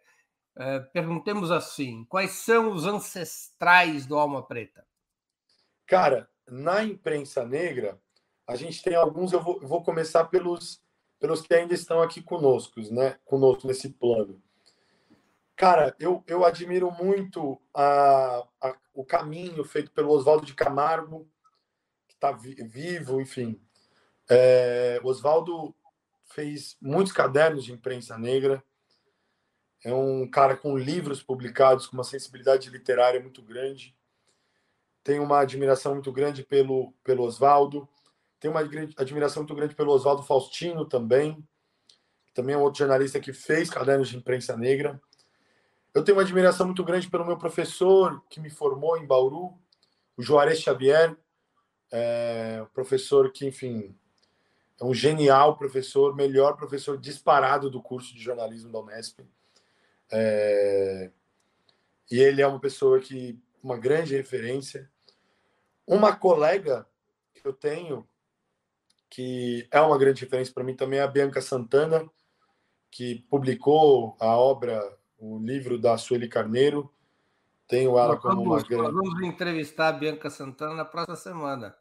[0.55, 4.85] Uh, perguntemos assim: quais são os ancestrais do Alma Preta?
[5.85, 7.99] Cara, na imprensa negra,
[8.47, 10.81] a gente tem alguns, eu vou, eu vou começar pelos,
[11.19, 13.17] pelos que ainda estão aqui conosco, né?
[13.25, 14.41] Conosco nesse plano.
[15.55, 21.29] Cara, eu, eu admiro muito a, a o caminho feito pelo Oswaldo de Camargo,
[22.07, 23.61] que está vivo, enfim.
[24.27, 25.75] É, Oswaldo
[26.25, 28.63] fez muitos cadernos de imprensa negra,
[29.83, 33.95] é um cara com livros publicados, com uma sensibilidade literária muito grande.
[35.03, 37.87] Tenho uma admiração muito grande pelo, pelo Oswaldo.
[38.39, 38.61] Tenho uma
[38.97, 41.43] admiração muito grande pelo Oswaldo Faustino também,
[42.25, 45.01] que também é um outro jornalista que fez cadernos de imprensa negra.
[45.93, 49.57] Eu tenho uma admiração muito grande pelo meu professor que me formou em Bauru,
[50.15, 51.17] o Juarez Xavier,
[51.91, 53.95] é, professor que, enfim,
[54.79, 59.19] é um genial professor, melhor professor disparado do curso de jornalismo da Unesp.
[60.11, 61.11] É...
[62.09, 64.89] E ele é uma pessoa que, uma grande referência.
[65.85, 66.87] Uma colega
[67.33, 68.07] que eu tenho,
[69.09, 72.09] que é uma grande referência para mim também, é a Bianca Santana,
[72.91, 74.81] que publicou a obra,
[75.17, 76.91] o livro da Sueli Carneiro.
[77.67, 78.91] Tenho ela como uma grande.
[78.91, 81.75] Vamos entrevistar a Bianca Santana na próxima semana.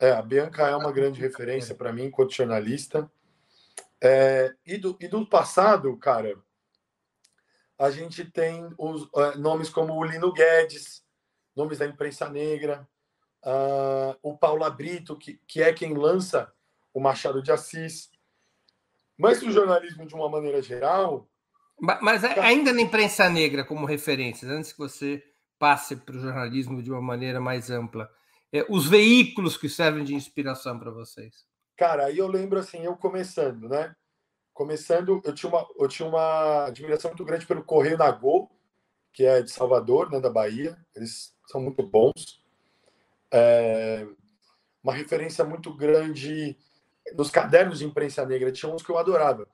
[0.00, 3.10] É, a Bianca é uma grande referência para mim, enquanto jornalista.
[4.00, 6.36] É, e, do, e do passado, cara,
[7.78, 11.04] a gente tem os é, nomes como o Lino Guedes,
[11.54, 12.88] nomes da imprensa negra,
[13.44, 16.52] uh, o Paulo Brito, que, que é quem lança
[16.98, 18.10] o Machado de Assis.
[19.16, 21.28] Mas o jornalismo, de uma maneira geral.
[21.80, 25.22] Mas, ainda na imprensa negra, como referências, antes que você
[25.58, 28.10] passe para o jornalismo de uma maneira mais ampla?
[28.52, 31.46] É, os veículos que servem de inspiração para vocês?
[31.76, 33.94] Cara, aí eu lembro assim, eu começando, né?
[34.52, 38.50] Começando, eu tinha uma, eu tinha uma admiração muito grande pelo Correio da Gol,
[39.12, 40.76] que é de Salvador, né, da Bahia.
[40.96, 42.42] Eles são muito bons.
[43.30, 44.06] É,
[44.82, 46.56] uma referência muito grande
[47.14, 48.52] nos cadernos de imprensa negra.
[48.52, 49.48] Tinha uns que eu adorava.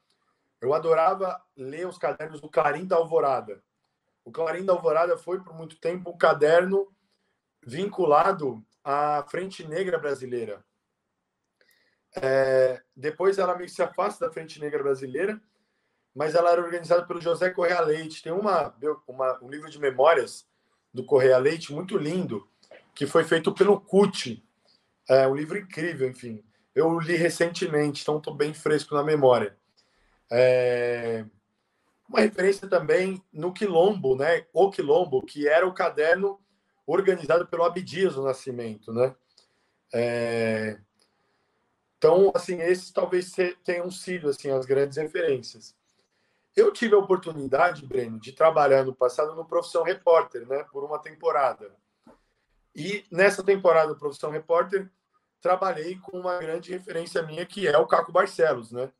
[0.60, 3.62] Eu adorava ler os cadernos do Clarim da Alvorada.
[4.24, 6.88] O Clarim da Alvorada foi por muito tempo um caderno
[7.62, 10.64] vinculado à Frente Negra Brasileira.
[12.16, 15.40] É, depois ela meio que se afasta da Frente Negra Brasileira,
[16.14, 18.22] mas ela era organizada pelo José Correia Leite.
[18.22, 18.74] Tem uma,
[19.06, 20.46] uma, um livro de memórias
[20.92, 22.48] do Correia Leite muito lindo,
[22.94, 24.42] que foi feito pelo CUT.
[25.08, 26.42] É um livro incrível, enfim.
[26.74, 29.56] Eu li recentemente, então estou bem fresco na memória.
[30.30, 31.24] É...
[32.08, 34.46] Uma referência também no Quilombo, né?
[34.52, 36.40] O Quilombo, que era o caderno
[36.86, 39.14] organizado pelo Abdias do Nascimento, né?
[39.92, 40.78] É...
[41.96, 43.32] Então, assim, esses talvez
[43.64, 45.74] tenham sido assim as grandes referências.
[46.54, 50.98] Eu tive a oportunidade, Breno, de trabalhar no passado no Profissão Repórter, né, por uma
[50.98, 51.74] temporada.
[52.76, 54.90] E nessa temporada do Profissão Repórter,
[55.44, 58.90] trabalhei com uma grande referência minha, que é o Caco Barcelos, né?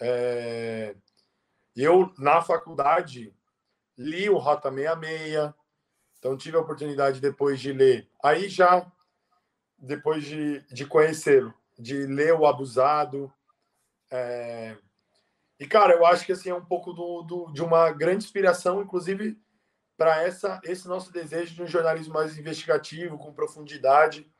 [0.00, 0.94] É...
[1.74, 3.34] Eu, na faculdade,
[3.98, 5.52] li o Rota 66,
[6.16, 8.08] então tive a oportunidade depois de ler.
[8.22, 8.86] Aí já,
[9.76, 13.32] depois de, de conhecê-lo, de ler o Abusado.
[14.08, 14.76] É...
[15.58, 18.80] E, cara, eu acho que assim, é um pouco do, do de uma grande inspiração,
[18.80, 19.36] inclusive,
[19.96, 24.30] para esse nosso desejo de um jornalismo mais investigativo, com profundidade,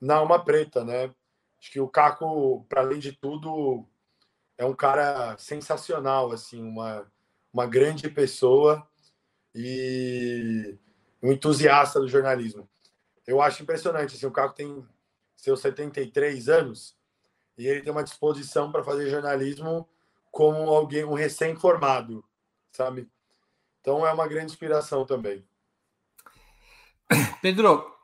[0.00, 1.12] na Alma Preta, né?
[1.60, 3.86] Acho que o Caco, para além de tudo,
[4.56, 7.06] é um cara sensacional, assim, uma,
[7.52, 8.86] uma grande pessoa
[9.54, 10.78] e
[11.22, 12.68] um entusiasta do jornalismo.
[13.26, 14.86] Eu acho impressionante, assim, o Caco tem
[15.36, 16.96] seus 73 anos
[17.56, 19.88] e ele tem uma disposição para fazer jornalismo
[20.30, 22.24] como alguém, um recém-formado,
[22.72, 23.08] sabe?
[23.80, 25.44] Então é uma grande inspiração também.
[27.42, 27.94] Pedro,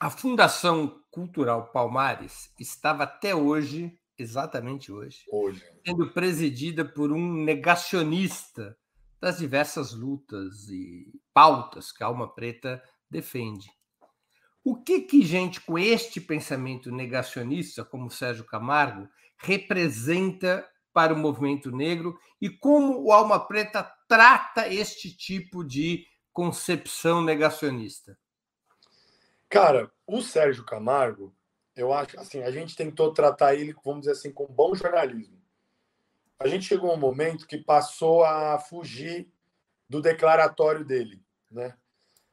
[0.00, 8.78] a Fundação Cultural Palmares estava até hoje, exatamente hoje, hoje, sendo presidida por um negacionista
[9.20, 13.68] das diversas lutas e pautas que a Alma Preta defende.
[14.62, 21.72] O que que gente com este pensamento negacionista, como Sérgio Camargo, representa para o movimento
[21.72, 28.16] negro e como o Alma Preta trata este tipo de concepção negacionista?
[29.48, 31.34] Cara, o Sérgio Camargo,
[31.74, 35.38] eu acho assim, a gente tentou tratar ele, vamos dizer assim, com bom jornalismo.
[36.38, 39.26] A gente chegou a um momento que passou a fugir
[39.88, 41.74] do declaratório dele, né?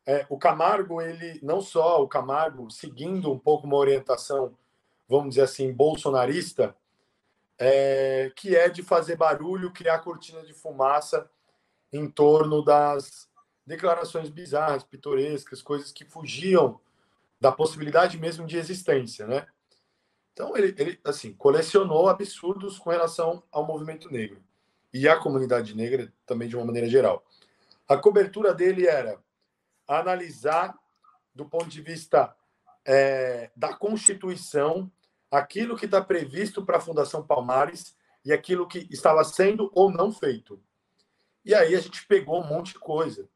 [0.06, 4.56] É, o Camargo, ele não só o Camargo, seguindo um pouco uma orientação,
[5.08, 6.76] vamos dizer assim, bolsonarista,
[7.58, 11.28] é, que é de fazer barulho, criar cortina de fumaça
[11.92, 13.28] em torno das
[13.66, 16.80] declarações bizarras, pitorescas, coisas que fugiam
[17.46, 19.46] da possibilidade mesmo de existência, né?
[20.34, 24.44] Então ele, ele assim colecionou absurdos com relação ao movimento negro
[24.92, 27.24] e à comunidade negra também de uma maneira geral.
[27.88, 29.24] A cobertura dele era
[29.88, 30.76] analisar
[31.36, 32.36] do ponto de vista
[32.84, 34.92] é, da Constituição
[35.30, 40.12] aquilo que está previsto para a Fundação Palmares e aquilo que estava sendo ou não
[40.12, 40.60] feito.
[41.46, 43.30] E aí a gente pegou um monte de coisa.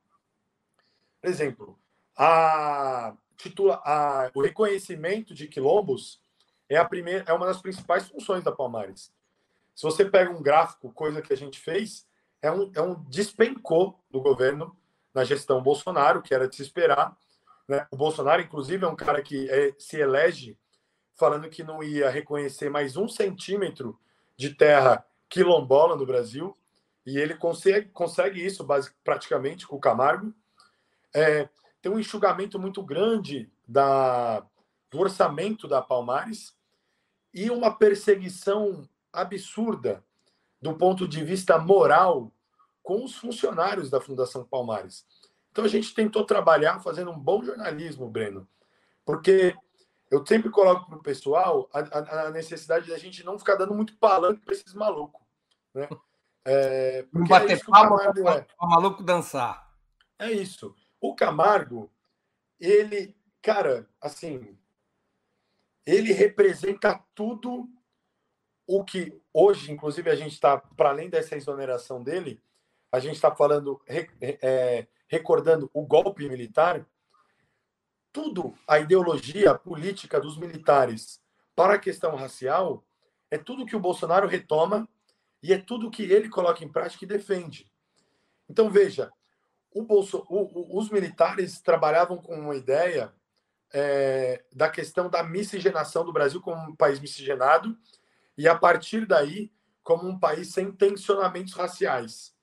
[1.21, 1.79] Por exemplo,
[2.17, 6.21] a, titula, a, o reconhecimento de quilombos
[6.67, 9.11] é, a primeira, é uma das principais funções da Palmares.
[9.73, 12.05] Se você pega um gráfico, coisa que a gente fez,
[12.41, 14.77] é um, é um despencou do governo
[15.13, 17.17] na gestão Bolsonaro, que era de se esperar.
[17.67, 17.87] Né?
[17.89, 20.57] O Bolsonaro, inclusive, é um cara que é, se elege
[21.15, 23.99] falando que não ia reconhecer mais um centímetro
[24.37, 26.57] de terra quilombola no Brasil,
[27.05, 30.33] e ele consegue, consegue isso basic, praticamente com o Camargo.
[31.13, 31.49] É,
[31.81, 34.45] tem um enxugamento muito grande da,
[34.89, 36.55] do orçamento da Palmares
[37.33, 40.03] e uma perseguição absurda
[40.61, 42.31] do ponto de vista moral
[42.83, 45.05] com os funcionários da Fundação Palmares.
[45.51, 48.47] Então a gente tentou trabalhar fazendo um bom jornalismo, Breno,
[49.05, 49.55] porque
[50.11, 53.73] eu sempre coloco para o pessoal a, a, a, necessidade da gente não ficar dando
[53.73, 55.21] muito palanque para esses malucos.
[55.73, 55.87] Né?
[56.45, 58.47] É, não bater é palma para é.
[58.59, 59.71] o maluco dançar.
[60.17, 60.73] É isso.
[61.01, 61.91] O Camargo,
[62.59, 64.57] ele, cara, assim,
[65.85, 67.69] ele representa tudo
[68.67, 72.41] o que hoje, inclusive, a gente está, para além dessa exoneração dele,
[72.91, 76.85] a gente está falando, é, recordando o golpe militar,
[78.11, 81.21] tudo, a ideologia política dos militares
[81.55, 82.83] para a questão racial,
[83.31, 84.87] é tudo que o Bolsonaro retoma
[85.41, 87.71] e é tudo que ele coloca em prática e defende.
[88.47, 89.11] Então, veja,
[89.71, 93.13] o Bolso, o, o, os militares trabalhavam com uma ideia
[93.71, 97.77] é, da questão da miscigenação do Brasil como um país miscigenado
[98.37, 99.51] e, a partir daí,
[99.83, 102.33] como um país sem tensionamentos raciais.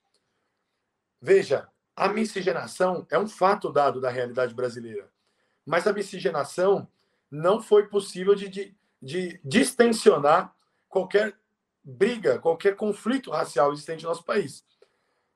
[1.20, 5.10] Veja, a miscigenação é um fato dado da realidade brasileira,
[5.64, 6.88] mas a miscigenação
[7.30, 10.54] não foi possível de, de, de distensionar
[10.88, 11.36] qualquer
[11.82, 14.64] briga, qualquer conflito racial existente no nosso país.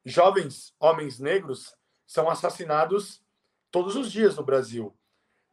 [0.04, 1.76] Jovens homens negros
[2.10, 3.22] são assassinados
[3.70, 4.92] todos os dias no Brasil,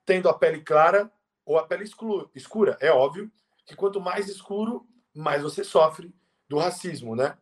[0.03, 1.12] tendo a pele clara
[1.45, 1.88] ou a pele
[2.34, 2.76] escura.
[2.82, 3.32] É óbvio
[3.64, 6.12] que quanto mais escuro, mais você sofre
[6.49, 7.38] do racismo, né?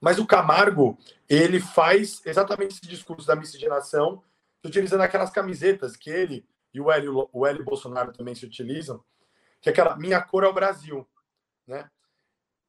[0.00, 0.98] Mas o Camargo,
[1.28, 4.20] ele faz exatamente esse discurso da miscigenação,
[4.64, 6.44] utilizando aquelas camisetas que ele
[6.74, 9.00] e o Hélio, o Hélio Bolsonaro também se utilizam,
[9.60, 11.08] que é aquela minha cor é o Brasil,
[11.64, 11.88] né?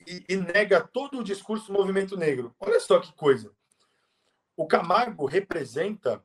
[0.05, 2.55] E, e nega todo o discurso do movimento negro.
[2.59, 3.51] Olha só que coisa.
[4.56, 6.24] O Camargo representa,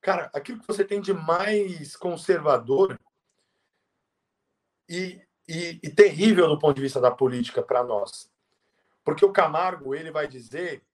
[0.00, 3.00] cara, aquilo que você tem de mais conservador
[4.88, 8.30] e, e, e terrível do ponto de vista da política para nós.
[9.04, 10.84] Porque o Camargo ele vai dizer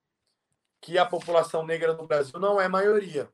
[0.80, 3.28] que a população negra no Brasil não é maioria.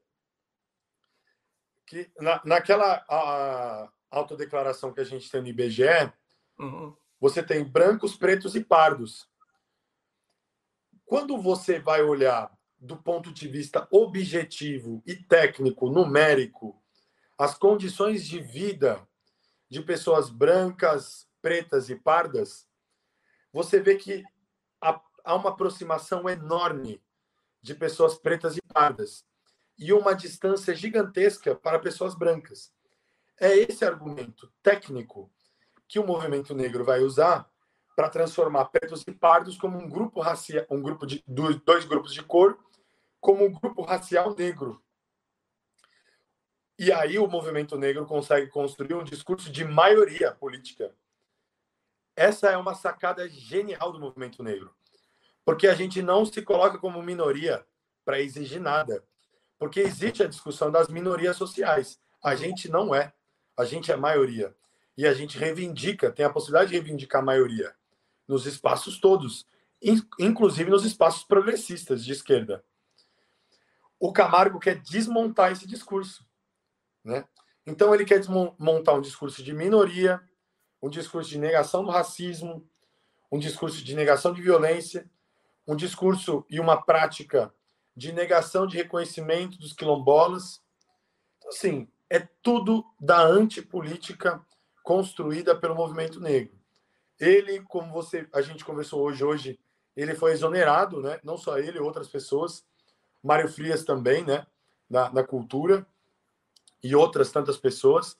[1.87, 6.11] Que na, naquela a, a autodeclaração que a gente tem no IBGE,
[6.59, 6.97] uhum.
[7.21, 9.29] você tem brancos, pretos e pardos.
[11.05, 12.51] Quando você vai olhar
[12.85, 16.79] do ponto de vista objetivo e técnico, numérico,
[17.39, 19.09] as condições de vida
[19.71, 22.69] de pessoas brancas, pretas e pardas,
[23.51, 24.23] você vê que
[24.81, 27.03] há uma aproximação enorme
[27.63, 29.25] de pessoas pretas e pardas
[29.79, 32.71] e uma distância gigantesca para pessoas brancas.
[33.41, 35.33] É esse argumento técnico
[35.89, 37.51] que o movimento negro vai usar
[37.97, 42.23] para transformar pretos e pardos como um grupo racial, um grupo de dois grupos de
[42.23, 42.59] cor,
[43.25, 44.85] como um grupo racial negro.
[46.79, 50.95] E aí o movimento negro consegue construir um discurso de maioria política.
[52.15, 54.75] Essa é uma sacada genial do movimento negro
[55.45, 57.65] porque a gente não se coloca como minoria
[58.05, 59.05] para exigir nada.
[59.59, 62.01] Porque existe a discussão das minorias sociais.
[62.23, 63.13] A gente não é.
[63.57, 64.55] A gente é maioria.
[64.97, 67.75] E a gente reivindica, tem a possibilidade de reivindicar a maioria
[68.27, 69.47] nos espaços todos,
[70.19, 72.65] inclusive nos espaços progressistas de esquerda.
[73.99, 76.27] O Camargo quer desmontar esse discurso.
[77.03, 77.25] Né?
[77.67, 80.21] Então, ele quer desmontar um discurso de minoria,
[80.83, 82.69] um discurso de negação do racismo,
[83.31, 85.11] um discurso de negação de violência,
[85.67, 87.53] um discurso e uma prática
[87.97, 90.63] de negação de reconhecimento dos quilombolas.
[91.39, 94.45] Então, assim, é tudo da antipolítica
[94.83, 96.55] construída pelo movimento negro.
[97.19, 99.61] Ele, como você, a gente conversou hoje, hoje
[99.97, 101.19] ele foi exonerado, né?
[101.23, 102.65] Não só ele, outras pessoas.
[103.25, 104.47] Mário Frias também, né?
[104.89, 105.87] Na, na cultura
[106.83, 108.19] e outras tantas pessoas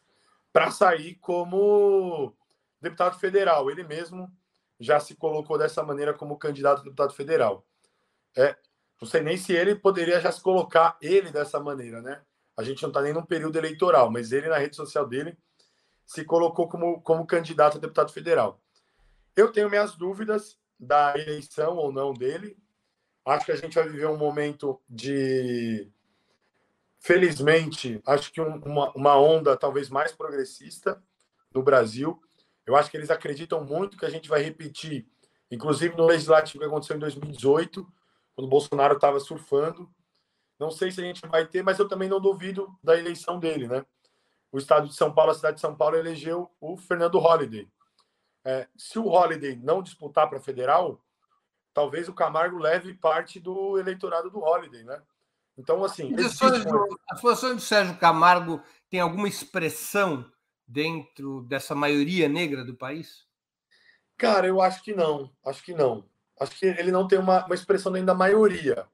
[0.51, 2.35] para sair como
[2.81, 3.71] deputado federal.
[3.71, 4.33] Ele mesmo
[4.81, 7.67] já se colocou dessa maneira como candidato a deputado federal.
[8.35, 8.57] É,
[9.01, 12.23] não sei nem se ele poderia já se colocar ele dessa maneira, né?
[12.57, 15.37] A gente não está nem num período eleitoral, mas ele na rede social dele
[16.07, 18.61] se colocou como, como candidato a deputado federal.
[19.37, 22.57] Eu tenho minhas dúvidas da eleição ou não dele.
[23.25, 25.91] Acho que a gente vai viver um momento de,
[27.05, 31.03] felizmente, acho que um, uma, uma onda talvez mais progressista
[31.55, 32.19] no Brasil.
[32.65, 35.07] Eu acho que eles acreditam muito que a gente vai repetir,
[35.51, 37.87] inclusive no legislativo que aconteceu em 2018,
[38.35, 39.87] quando o Bolsonaro estava surfando.
[40.59, 43.69] Não sei se a gente vai ter, mas eu também não duvido da eleição dele,
[43.69, 43.85] né?
[44.51, 47.69] O estado de São Paulo, a cidade de São Paulo, elegeu o Fernando Holliday.
[48.43, 51.04] É, se o Holliday não disputar para federal,
[51.75, 55.03] talvez o Camargo leve parte do eleitorado do Holliday, né?
[55.59, 56.15] Então, assim.
[57.11, 60.31] As posições do Sérgio Camargo tem alguma expressão
[60.67, 63.27] dentro dessa maioria negra do país?
[64.17, 65.31] Cara, eu acho que não.
[65.45, 66.09] Acho que não.
[66.41, 68.87] Acho que ele não tem uma, uma expressão nem da maioria.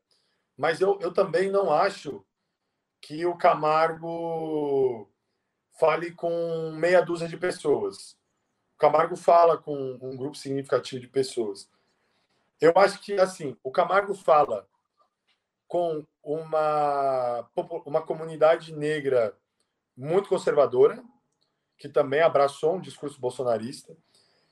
[0.57, 2.25] Mas eu, eu também não acho
[3.01, 5.11] que o Camargo
[5.79, 8.13] fale com meia dúzia de pessoas.
[8.75, 11.69] O Camargo fala com um grupo significativo de pessoas.
[12.61, 14.69] Eu acho que, assim, o Camargo fala
[15.67, 17.49] com uma,
[17.87, 19.37] uma comunidade negra
[19.97, 21.03] muito conservadora,
[21.79, 23.97] que também abraçou um discurso bolsonarista.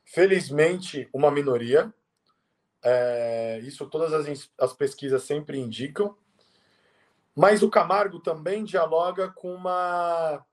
[0.05, 1.93] Felizmente, uma minoria.
[2.83, 6.17] É, isso todas as, as pesquisas sempre indicam.
[7.37, 10.45] Mas o Camargo também dialoga com uma,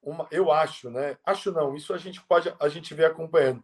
[0.00, 1.18] uma eu acho, né?
[1.24, 3.62] Acho não, isso a gente pode a gente vê acompanhando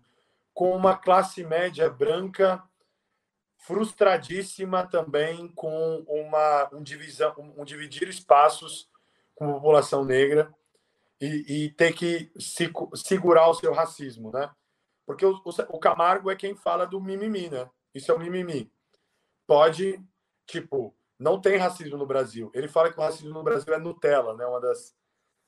[0.53, 2.63] com uma classe média branca
[3.61, 8.91] frustradíssima também com uma um divisão um, dividir espaços
[9.35, 10.53] com a população negra
[11.21, 14.51] e, e ter que se, segurar o seu racismo, né?
[15.05, 17.69] Porque o, o, Camargo é quem fala do mimimi, né?
[17.95, 18.73] Isso é o mimimi.
[19.47, 20.03] Pode,
[20.47, 22.51] tipo, não tem racismo no Brasil.
[22.55, 24.47] Ele fala que o racismo no Brasil é Nutella, né?
[24.47, 24.97] Uma das,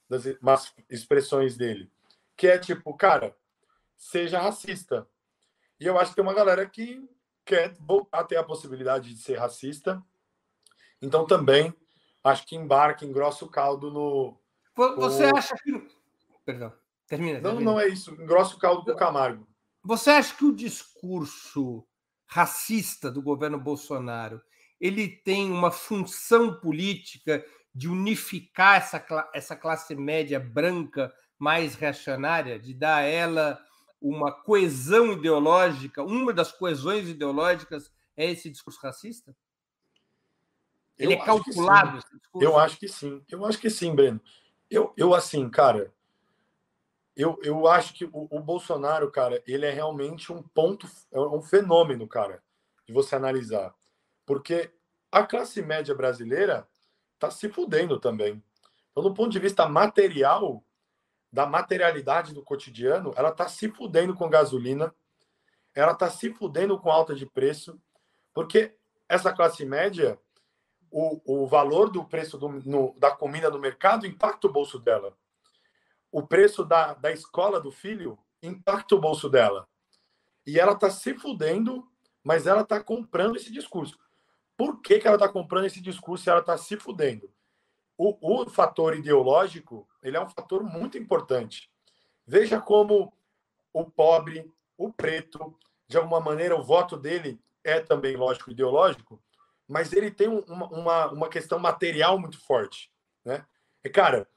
[0.09, 1.91] das expressões dele.
[2.37, 3.35] Que é tipo, cara,
[3.97, 5.09] seja racista.
[5.81, 7.01] E eu acho que tem uma galera que
[7.45, 10.03] quer voltar a ter a possibilidade de ser racista.
[11.01, 11.75] Então também
[12.23, 14.39] acho que embarca, engrossa o caldo no.
[14.97, 15.37] Você o...
[15.37, 15.89] acha que.
[16.45, 16.73] Perdão,
[17.07, 17.41] termina.
[17.41, 17.73] Não, termina.
[17.73, 18.13] não é isso.
[18.15, 19.47] Engrossa o caldo com o Camargo.
[19.85, 21.87] Você acha que o discurso
[22.27, 24.41] racista do governo Bolsonaro
[24.81, 32.75] ele tem uma função política de unificar essa, essa classe média branca mais reacionária, de
[32.75, 33.61] dar a ela
[34.03, 39.35] uma coesão ideológica, uma das coesões ideológicas é esse discurso racista?
[40.99, 42.01] Ele eu é calculado?
[42.41, 43.23] Eu acho que sim.
[43.31, 44.21] Eu acho que sim, Breno.
[44.69, 45.93] Eu, eu assim, cara,
[47.17, 51.43] eu, eu acho que o, o Bolsonaro, cara, ele é realmente um ponto, é um
[51.43, 52.43] fenômeno, cara,
[52.87, 53.75] de você analisar.
[54.27, 54.73] Porque
[55.11, 56.67] a classe média brasileira
[57.15, 58.43] está se fudendo também.
[58.91, 60.65] Então, do ponto de vista material,
[61.33, 64.95] da materialidade do cotidiano, ela está se fudendo com gasolina,
[65.75, 67.81] ela está se fudendo com alta de preço,
[68.35, 68.77] porque
[69.09, 70.19] essa classe média,
[70.91, 75.17] o, o valor do preço do, no, da comida no mercado impacta o bolso dela.
[76.11, 79.67] O preço da, da escola do filho impacta o bolso dela.
[80.47, 81.89] E ela está se fudendo,
[82.23, 83.99] mas ela está comprando esse discurso.
[84.55, 87.33] Por que, que ela está comprando esse discurso se ela está se fudendo?
[87.97, 91.71] O, o fator ideológico ele é um fator muito importante.
[92.27, 93.13] Veja como
[93.73, 99.23] o pobre, o preto, de alguma maneira, o voto dele é também, lógico, ideológico,
[99.69, 102.91] mas ele tem uma, uma, uma questão material muito forte.
[103.25, 103.45] Né?
[103.85, 104.29] E, cara,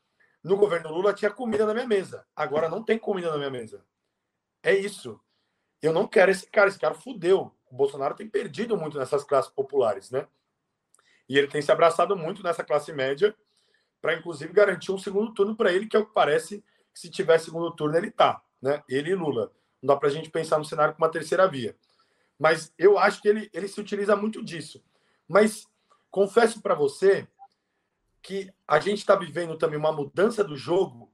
[0.44, 3.84] no governo Lula tinha comida na minha mesa, agora não tem comida na minha mesa.
[4.62, 5.20] É isso.
[5.82, 9.52] Eu não quero esse cara, esse cara fudeu o Bolsonaro tem perdido muito nessas classes
[9.52, 10.28] populares, né?
[11.28, 13.36] E ele tem se abraçado muito nessa classe média
[14.06, 17.10] para, inclusive, garantir um segundo turno para ele, que é o que parece que se
[17.10, 18.84] tiver segundo turno ele tá, né?
[18.88, 19.52] Ele e Lula.
[19.82, 21.76] Não dá para a gente pensar no cenário com uma terceira via.
[22.38, 24.80] Mas eu acho que ele, ele se utiliza muito disso.
[25.28, 25.66] Mas
[26.12, 27.28] confesso para você
[28.22, 31.12] que a gente está vivendo também uma mudança do jogo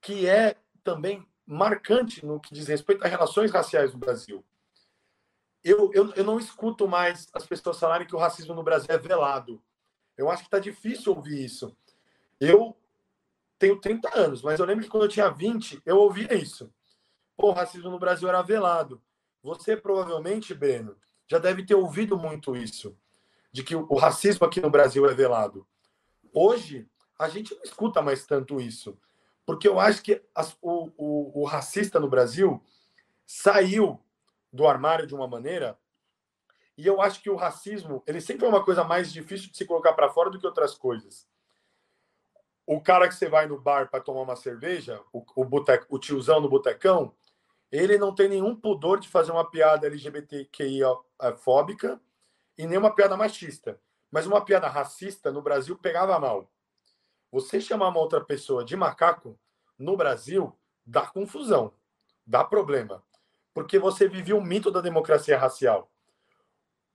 [0.00, 4.42] que é também marcante no que diz respeito às relações raciais no Brasil
[5.62, 8.98] eu, eu, eu não escuto mais as pessoas falarem que o racismo no Brasil é
[8.98, 9.62] velado.
[10.16, 11.76] Eu acho que está difícil ouvir isso.
[12.44, 12.76] Eu
[13.56, 16.74] tenho 30 anos, mas eu lembro que quando eu tinha 20, eu ouvia isso.
[17.36, 19.00] Pô, o racismo no Brasil era velado.
[19.44, 20.96] Você provavelmente, Breno,
[21.28, 22.98] já deve ter ouvido muito isso,
[23.52, 25.64] de que o racismo aqui no Brasil é velado.
[26.34, 28.98] Hoje, a gente não escuta mais tanto isso,
[29.46, 32.60] porque eu acho que as, o, o, o racista no Brasil
[33.24, 34.00] saiu
[34.52, 35.78] do armário de uma maneira.
[36.76, 39.64] E eu acho que o racismo, ele sempre é uma coisa mais difícil de se
[39.64, 41.30] colocar para fora do que outras coisas.
[42.66, 45.48] O cara que você vai no bar para tomar uma cerveja, o, o,
[45.88, 47.14] o tiozão no botecão,
[47.70, 50.88] ele não tem nenhum pudor de fazer uma piada LGBTQIA
[51.38, 52.00] fóbica
[52.56, 53.80] e nem uma piada machista.
[54.10, 56.50] Mas uma piada racista no Brasil pegava mal.
[57.30, 59.38] Você chamar uma outra pessoa de macaco
[59.78, 61.72] no Brasil dá confusão,
[62.26, 63.02] dá problema
[63.54, 65.90] porque você vivia o mito da democracia racial.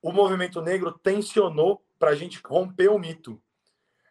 [0.01, 3.41] O movimento negro tensionou para a gente romper o mito.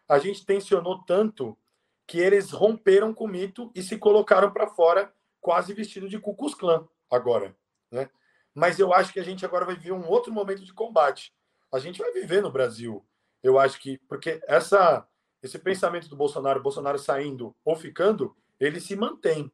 [0.07, 1.57] A gente tensionou tanto
[2.05, 6.55] que eles romperam com o mito e se colocaram para fora quase vestido de Klux
[6.55, 7.55] Klan agora,
[7.91, 8.09] né?
[8.53, 11.33] Mas eu acho que a gente agora vai viver um outro momento de combate.
[11.71, 13.05] A gente vai viver no Brasil.
[13.43, 15.07] Eu acho que porque essa
[15.43, 19.51] esse pensamento do Bolsonaro, Bolsonaro saindo ou ficando, ele se mantém.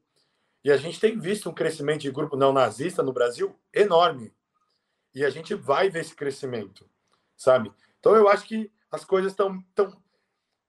[0.63, 4.33] E a gente tem visto um crescimento de grupo neonazista no Brasil enorme.
[5.13, 6.89] E a gente vai ver esse crescimento,
[7.35, 7.71] sabe?
[7.99, 10.01] Então eu acho que as coisas estão tão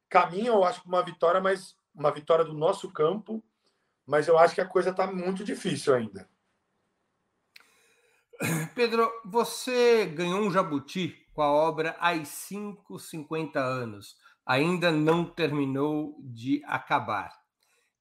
[0.08, 3.42] caminham, eu acho, para uma vitória, mas uma vitória do nosso campo,
[4.06, 6.28] mas eu acho que a coisa está muito difícil ainda.
[8.74, 14.16] Pedro, você ganhou um jabuti com a obra As 5, 50 anos.
[14.46, 17.32] Ainda não terminou de acabar.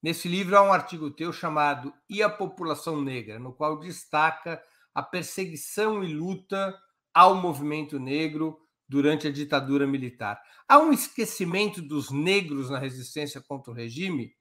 [0.01, 4.61] Nesse livro há um artigo teu chamado E a População Negra, no qual destaca
[4.93, 6.77] a perseguição e luta
[7.13, 8.59] ao movimento negro
[8.93, 10.39] durante a ditadura militar.
[10.67, 14.37] Há um esquecimento dos negros na resistência contra o regime?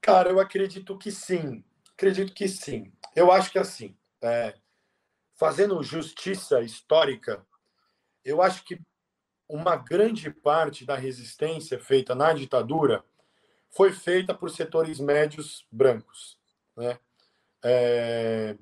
[0.00, 1.62] Cara, eu acredito que sim.
[1.92, 2.90] Acredito que sim.
[3.14, 4.54] Eu acho que assim, é,
[5.34, 7.46] fazendo justiça histórica,
[8.24, 8.80] eu acho que
[9.46, 13.04] uma grande parte da resistência feita na ditadura
[13.68, 16.38] foi feita por setores médios brancos.
[16.74, 16.98] Né?
[17.62, 18.56] É,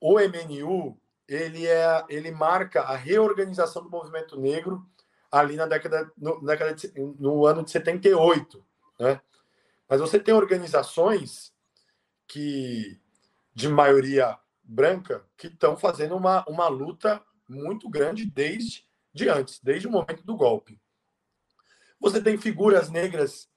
[0.00, 0.98] o MNU
[1.34, 4.86] ele é ele marca a reorganização do movimento negro
[5.30, 8.64] ali na década no, década de, no ano de 78,
[8.98, 9.20] né?
[9.88, 11.52] Mas você tem organizações
[12.26, 13.00] que
[13.54, 19.86] de maioria branca que estão fazendo uma, uma luta muito grande desde de antes, desde
[19.86, 20.80] o momento do golpe.
[22.00, 23.48] Você tem figuras negras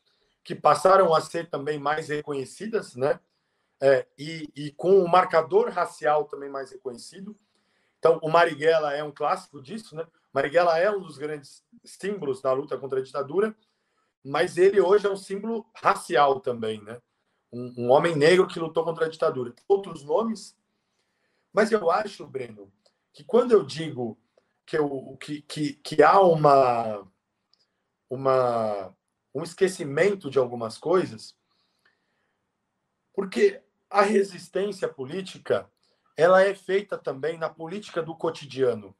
[0.44, 3.20] que passaram a ser também mais reconhecidas, né?
[3.82, 7.38] É, e, e com o marcador racial também mais reconhecido.
[8.06, 10.06] Então, o Marighella é um clássico disso, né?
[10.32, 13.58] Marighella é um dos grandes símbolos da luta contra a ditadura,
[14.24, 17.02] mas ele hoje é um símbolo racial também, né?
[17.52, 19.56] Um, um homem negro que lutou contra a ditadura.
[19.68, 20.56] Outros nomes,
[21.52, 22.72] mas eu acho, Breno,
[23.12, 24.20] que quando eu digo
[24.68, 27.12] que, eu, que, que, que há uma,
[28.08, 28.96] uma,
[29.34, 31.36] um esquecimento de algumas coisas,
[33.16, 35.68] porque a resistência política
[36.18, 38.96] ela é feita também na política do cotidiano.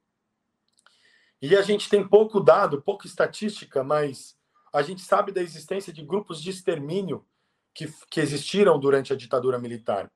[1.42, 4.38] E a gente tem pouco dado, pouca estatística, mas
[4.74, 7.26] a gente sabe da existência de grupos de extermínio
[7.74, 10.12] que, que existiram durante a ditadura militar.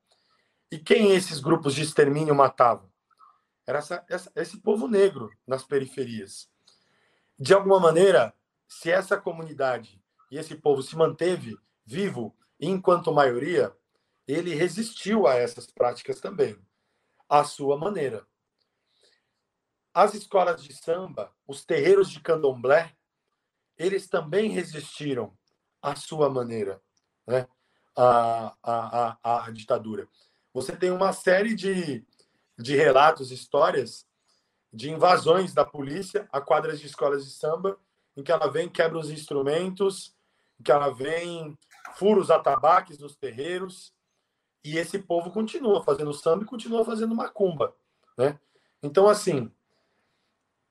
[0.72, 2.90] E quem esses grupos de extermínio matavam?
[3.66, 6.50] Era essa, essa, esse povo negro nas periferias.
[7.38, 8.34] De alguma maneira,
[8.68, 13.74] se essa comunidade e esse povo se manteve vivo enquanto maioria,
[14.28, 16.58] ele resistiu a essas práticas também
[17.30, 18.26] à sua maneira.
[19.94, 22.96] As escolas de samba, os terreiros de candomblé,
[23.78, 25.38] eles também resistiram
[25.82, 26.82] à sua maneira,
[27.26, 27.48] né?
[27.96, 30.08] à, à, à, ditadura.
[30.54, 32.06] Você tem uma série de,
[32.58, 34.06] de relatos, histórias
[34.72, 37.80] de invasões da polícia a quadras de escolas de samba,
[38.16, 40.16] em que ela vem, quebra os instrumentos,
[40.60, 41.58] em que ela vem,
[41.96, 43.94] fura os atabaques dos terreiros,
[44.64, 47.76] e esse povo continua fazendo samba e continua fazendo macumba,
[48.18, 48.40] né?
[48.82, 49.52] Então, assim,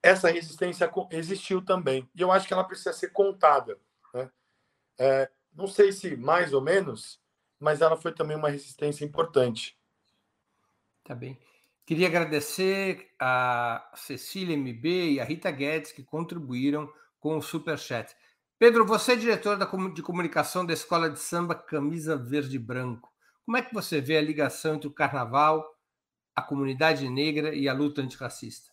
[0.03, 2.09] essa resistência existiu também.
[2.14, 3.78] E eu acho que ela precisa ser contada.
[4.14, 4.30] Né?
[4.99, 7.20] É, não sei se mais ou menos,
[7.59, 9.78] mas ela foi também uma resistência importante.
[11.05, 11.39] Tá bem.
[11.84, 18.14] Queria agradecer a Cecília MB e a Rita Guedes que contribuíram com o Superchat.
[18.59, 19.57] Pedro, você é diretor
[19.95, 23.07] de comunicação da Escola de Samba Camisa Verde e Branco.
[23.49, 25.74] Como é que você vê a ligação entre o carnaval,
[26.36, 28.70] a comunidade negra e a luta antirracista?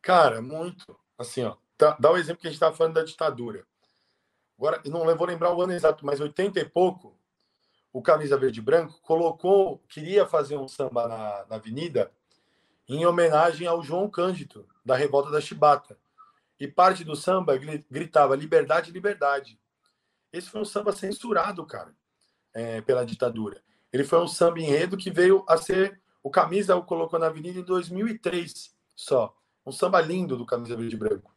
[0.00, 0.98] Cara, muito.
[1.18, 3.66] Assim, ó, dá, dá o exemplo que a gente estava falando da ditadura.
[4.56, 7.14] Agora, não vou lembrar o ano exato, mas 80 e pouco,
[7.92, 12.10] o Camisa Verde e Branco colocou, queria fazer um samba na, na avenida
[12.88, 15.98] em homenagem ao João Cândido, da Revolta da Chibata.
[16.58, 17.52] E parte do samba
[17.90, 19.60] gritava liberdade, liberdade.
[20.32, 21.94] Esse foi um samba censurado, cara,
[22.54, 23.62] é, pela ditadura.
[23.94, 26.00] Ele foi um samba enredo que veio a ser.
[26.20, 29.32] O Camisa o colocou na Avenida em 2003 só.
[29.64, 31.32] Um samba lindo do Camisa Verde e Branco.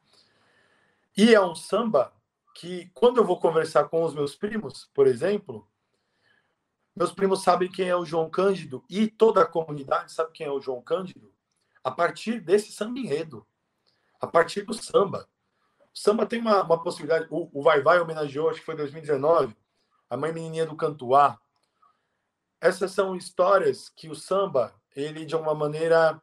[1.15, 2.11] E é um samba
[2.55, 5.67] que, quando eu vou conversar com os meus primos, por exemplo,
[6.95, 10.51] meus primos sabem quem é o João Cândido e toda a comunidade sabe quem é
[10.51, 11.31] o João Cândido
[11.83, 13.45] a partir desse samba enredo,
[14.19, 15.29] a partir do samba.
[15.93, 17.27] O samba tem uma, uma possibilidade.
[17.29, 19.55] O, o Vai Vai homenageou, acho que foi 2019,
[20.09, 21.39] a mãe menininha do Cantuá,
[22.59, 26.21] essas são histórias que o samba, ele de uma maneira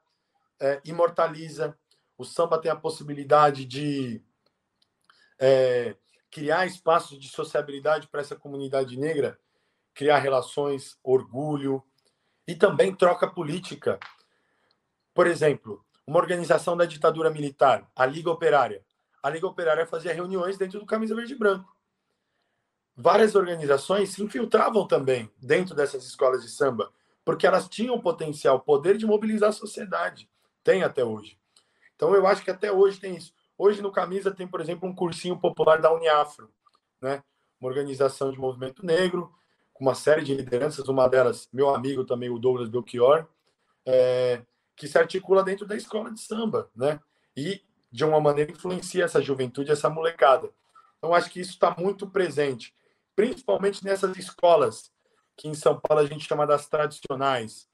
[0.60, 1.76] é, imortaliza.
[2.18, 4.22] O samba tem a possibilidade de
[5.38, 5.96] é,
[6.30, 9.38] criar espaços de sociabilidade para essa comunidade negra,
[9.94, 11.82] criar relações, orgulho
[12.46, 13.98] e também troca política.
[15.12, 18.84] Por exemplo, uma organização da ditadura militar, a Liga Operária.
[19.22, 21.73] A Liga Operária fazia reuniões dentro do Camisa Verde e Branco
[22.96, 26.92] várias organizações se infiltravam também dentro dessas escolas de samba,
[27.24, 30.28] porque elas tinham potencial, poder de mobilizar a sociedade.
[30.62, 31.38] Tem até hoje.
[31.96, 33.32] Então eu acho que até hoje tem isso.
[33.56, 36.50] Hoje no Camisa tem, por exemplo, um cursinho popular da Uniafro,
[37.00, 37.22] né?
[37.60, 39.32] Uma organização de movimento negro,
[39.72, 43.26] com uma série de lideranças, uma delas, meu amigo também, o Douglas Belchior,
[43.86, 44.42] é,
[44.76, 47.00] que se articula dentro da escola de samba, né?
[47.36, 50.50] E, de uma maneira, influencia essa juventude, essa molecada.
[50.98, 52.74] Então, acho que isso está muito presente
[53.14, 54.92] principalmente nessas escolas
[55.36, 57.68] que em São Paulo a gente chama das tradicionais,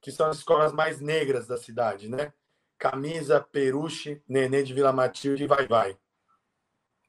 [0.00, 2.32] que são as escolas mais negras da cidade, né?
[2.78, 5.96] camisa, peruche, nenê de Vila Matilde e vai, vai.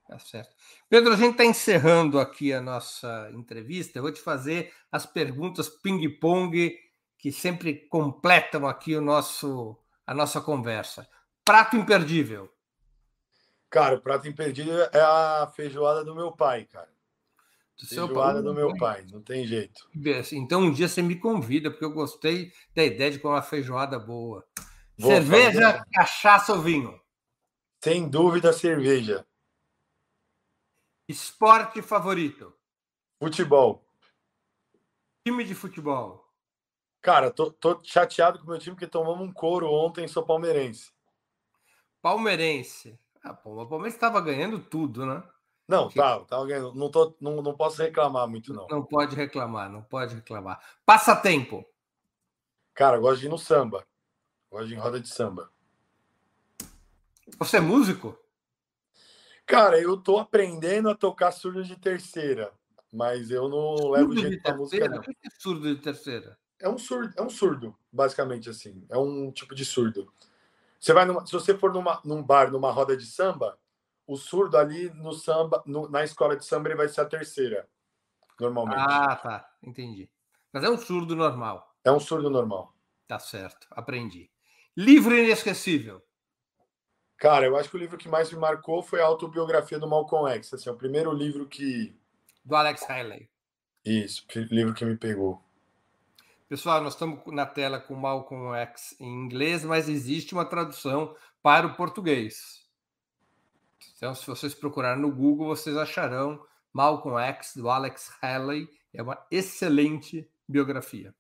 [0.08, 0.56] Tá certo.
[0.88, 3.98] Pedro, a gente está encerrando aqui a nossa entrevista.
[3.98, 6.78] Eu vou te fazer as perguntas ping-pong
[7.18, 11.06] que sempre completam aqui o nosso, a nossa conversa.
[11.44, 12.50] Prato imperdível.
[13.70, 16.95] Cara, o prato imperdível é a feijoada do meu pai, cara.
[17.78, 19.90] Do feijoada do meu pai, não tem jeito.
[20.32, 24.00] Então um dia você me convida, porque eu gostei da ideia de comer uma feijoada
[24.00, 24.48] boa.
[24.98, 25.86] Vou cerveja, fazer.
[25.92, 27.00] cachaça ou vinho?
[27.84, 29.28] Sem dúvida, cerveja.
[31.08, 32.54] Esporte favorito?
[33.22, 33.86] Futebol.
[35.28, 36.26] Time de futebol?
[37.02, 40.92] Cara, tô, tô chateado com o meu time porque tomamos um couro ontem, sou palmeirense.
[42.02, 42.98] Palmeirense.
[43.22, 45.22] Ah, pô, o Palmeiras estava ganhando tudo, né?
[45.68, 46.76] Não, tá, ganhando.
[46.76, 48.68] Não, tô, não, não posso reclamar muito, não.
[48.68, 50.60] Não pode reclamar, não pode reclamar.
[50.86, 51.66] Passatempo.
[52.74, 53.86] Cara, gosto de ir no samba.
[54.52, 55.52] Gosto de ir em roda de samba.
[57.40, 58.18] Você é músico?
[59.46, 62.52] Cara, eu tô aprendendo a tocar surdo de terceira,
[62.92, 64.88] mas eu não surdo levo jeito pra música.
[64.88, 64.98] Não.
[64.98, 66.38] O que é surdo de terceira?
[66.60, 68.86] É um surdo, é um surdo, basicamente assim.
[68.90, 70.12] É um tipo de surdo.
[70.80, 73.58] Você vai numa, se você for numa, num bar, numa roda de samba,
[74.08, 77.68] o surdo ali no samba, no, na escola de samba, ele vai ser a terceira,
[78.40, 78.80] normalmente.
[78.80, 80.10] Ah, tá, entendi.
[80.52, 81.76] Mas é um surdo normal.
[81.84, 82.74] É um surdo normal.
[83.08, 84.30] Tá certo, aprendi.
[84.76, 86.02] Livro inesquecível.
[87.18, 90.30] Cara, eu acho que o livro que mais me marcou foi a autobiografia do Malcolm
[90.34, 90.54] X.
[90.54, 91.98] Assim, é o primeiro livro que.
[92.44, 93.30] Do Alex Haley.
[93.86, 95.42] Isso, livro que me pegou.
[96.50, 101.68] Pessoal, nós estamos na tela com Malcolm X em inglês, mas existe uma tradução para
[101.68, 102.65] o português.
[103.96, 108.70] Então, se vocês procurarem no Google, vocês acharão Malcolm X, do Alex Haley.
[108.94, 111.14] É uma excelente biografia.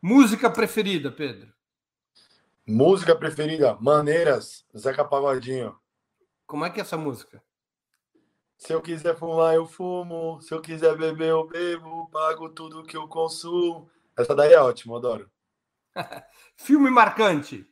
[0.00, 1.52] Música preferida, Pedro?
[2.66, 5.78] Música preferida, Maneiras, Zeca Pagodinho.
[6.46, 7.42] Como é que é essa música?
[8.56, 10.40] Se eu quiser fumar, eu fumo.
[10.40, 12.08] Se eu quiser beber, eu bebo.
[12.10, 13.90] Pago tudo que eu consumo.
[14.16, 15.30] Essa daí é ótima, adoro.
[16.56, 17.66] Filme marcante.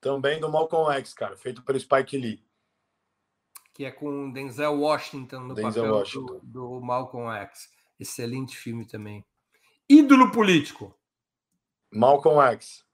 [0.00, 2.42] Também do Malcolm X, cara, feito pelo Spike Lee.
[3.82, 6.40] Que é com Denzel Washington no Denzel papel Washington.
[6.44, 7.68] Do, do Malcolm X.
[7.98, 9.26] Excelente filme também.
[9.88, 10.96] Ídolo político.
[11.92, 12.84] Malcolm X.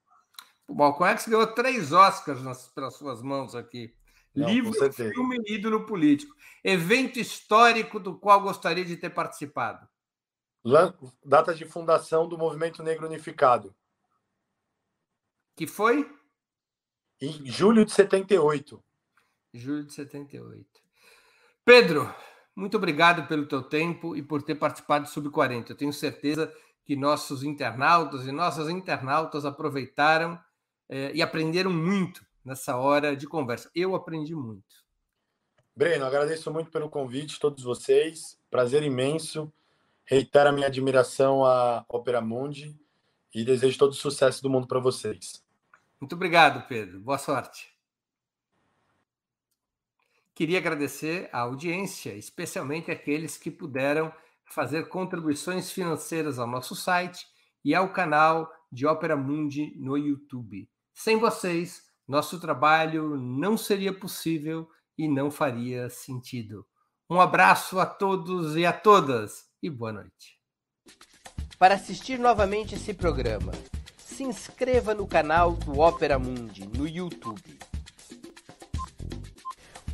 [0.67, 3.93] O Malcolm X ganhou três Oscars nas, pelas suas mãos aqui.
[4.33, 6.35] Não, Livro, filme, ídolo político.
[6.63, 9.87] Evento histórico do qual gostaria de ter participado.
[11.23, 13.75] Data de fundação do Movimento Negro Unificado.
[15.55, 16.11] Que foi?
[17.21, 18.83] Em julho de 78.
[19.53, 20.65] Julho de 78.
[21.65, 22.13] Pedro,
[22.55, 25.71] muito obrigado pelo teu tempo e por ter participado do Sub 40.
[25.71, 26.53] Eu tenho certeza
[26.85, 30.39] que nossos internautas e nossas internautas aproveitaram
[30.89, 33.69] é, e aprenderam muito nessa hora de conversa.
[33.75, 34.83] Eu aprendi muito.
[35.75, 38.37] Breno, agradeço muito pelo convite, todos vocês.
[38.49, 39.51] Prazer imenso.
[40.03, 42.75] Reitero a minha admiração à Opera Mundi
[43.33, 45.45] e desejo todo o sucesso do mundo para vocês.
[46.01, 46.99] Muito obrigado, Pedro.
[46.99, 47.78] Boa sorte.
[50.39, 54.09] Queria agradecer a audiência, especialmente aqueles que puderam
[54.45, 57.27] fazer contribuições financeiras ao nosso site
[57.61, 60.69] e ao canal de Opera Mundi no YouTube.
[60.93, 66.65] Sem vocês, nosso trabalho não seria possível e não faria sentido.
[67.09, 70.39] Um abraço a todos e a todas e boa noite.
[71.57, 73.51] Para assistir novamente esse programa,
[73.97, 77.59] se inscreva no canal do Opera Mundi no YouTube.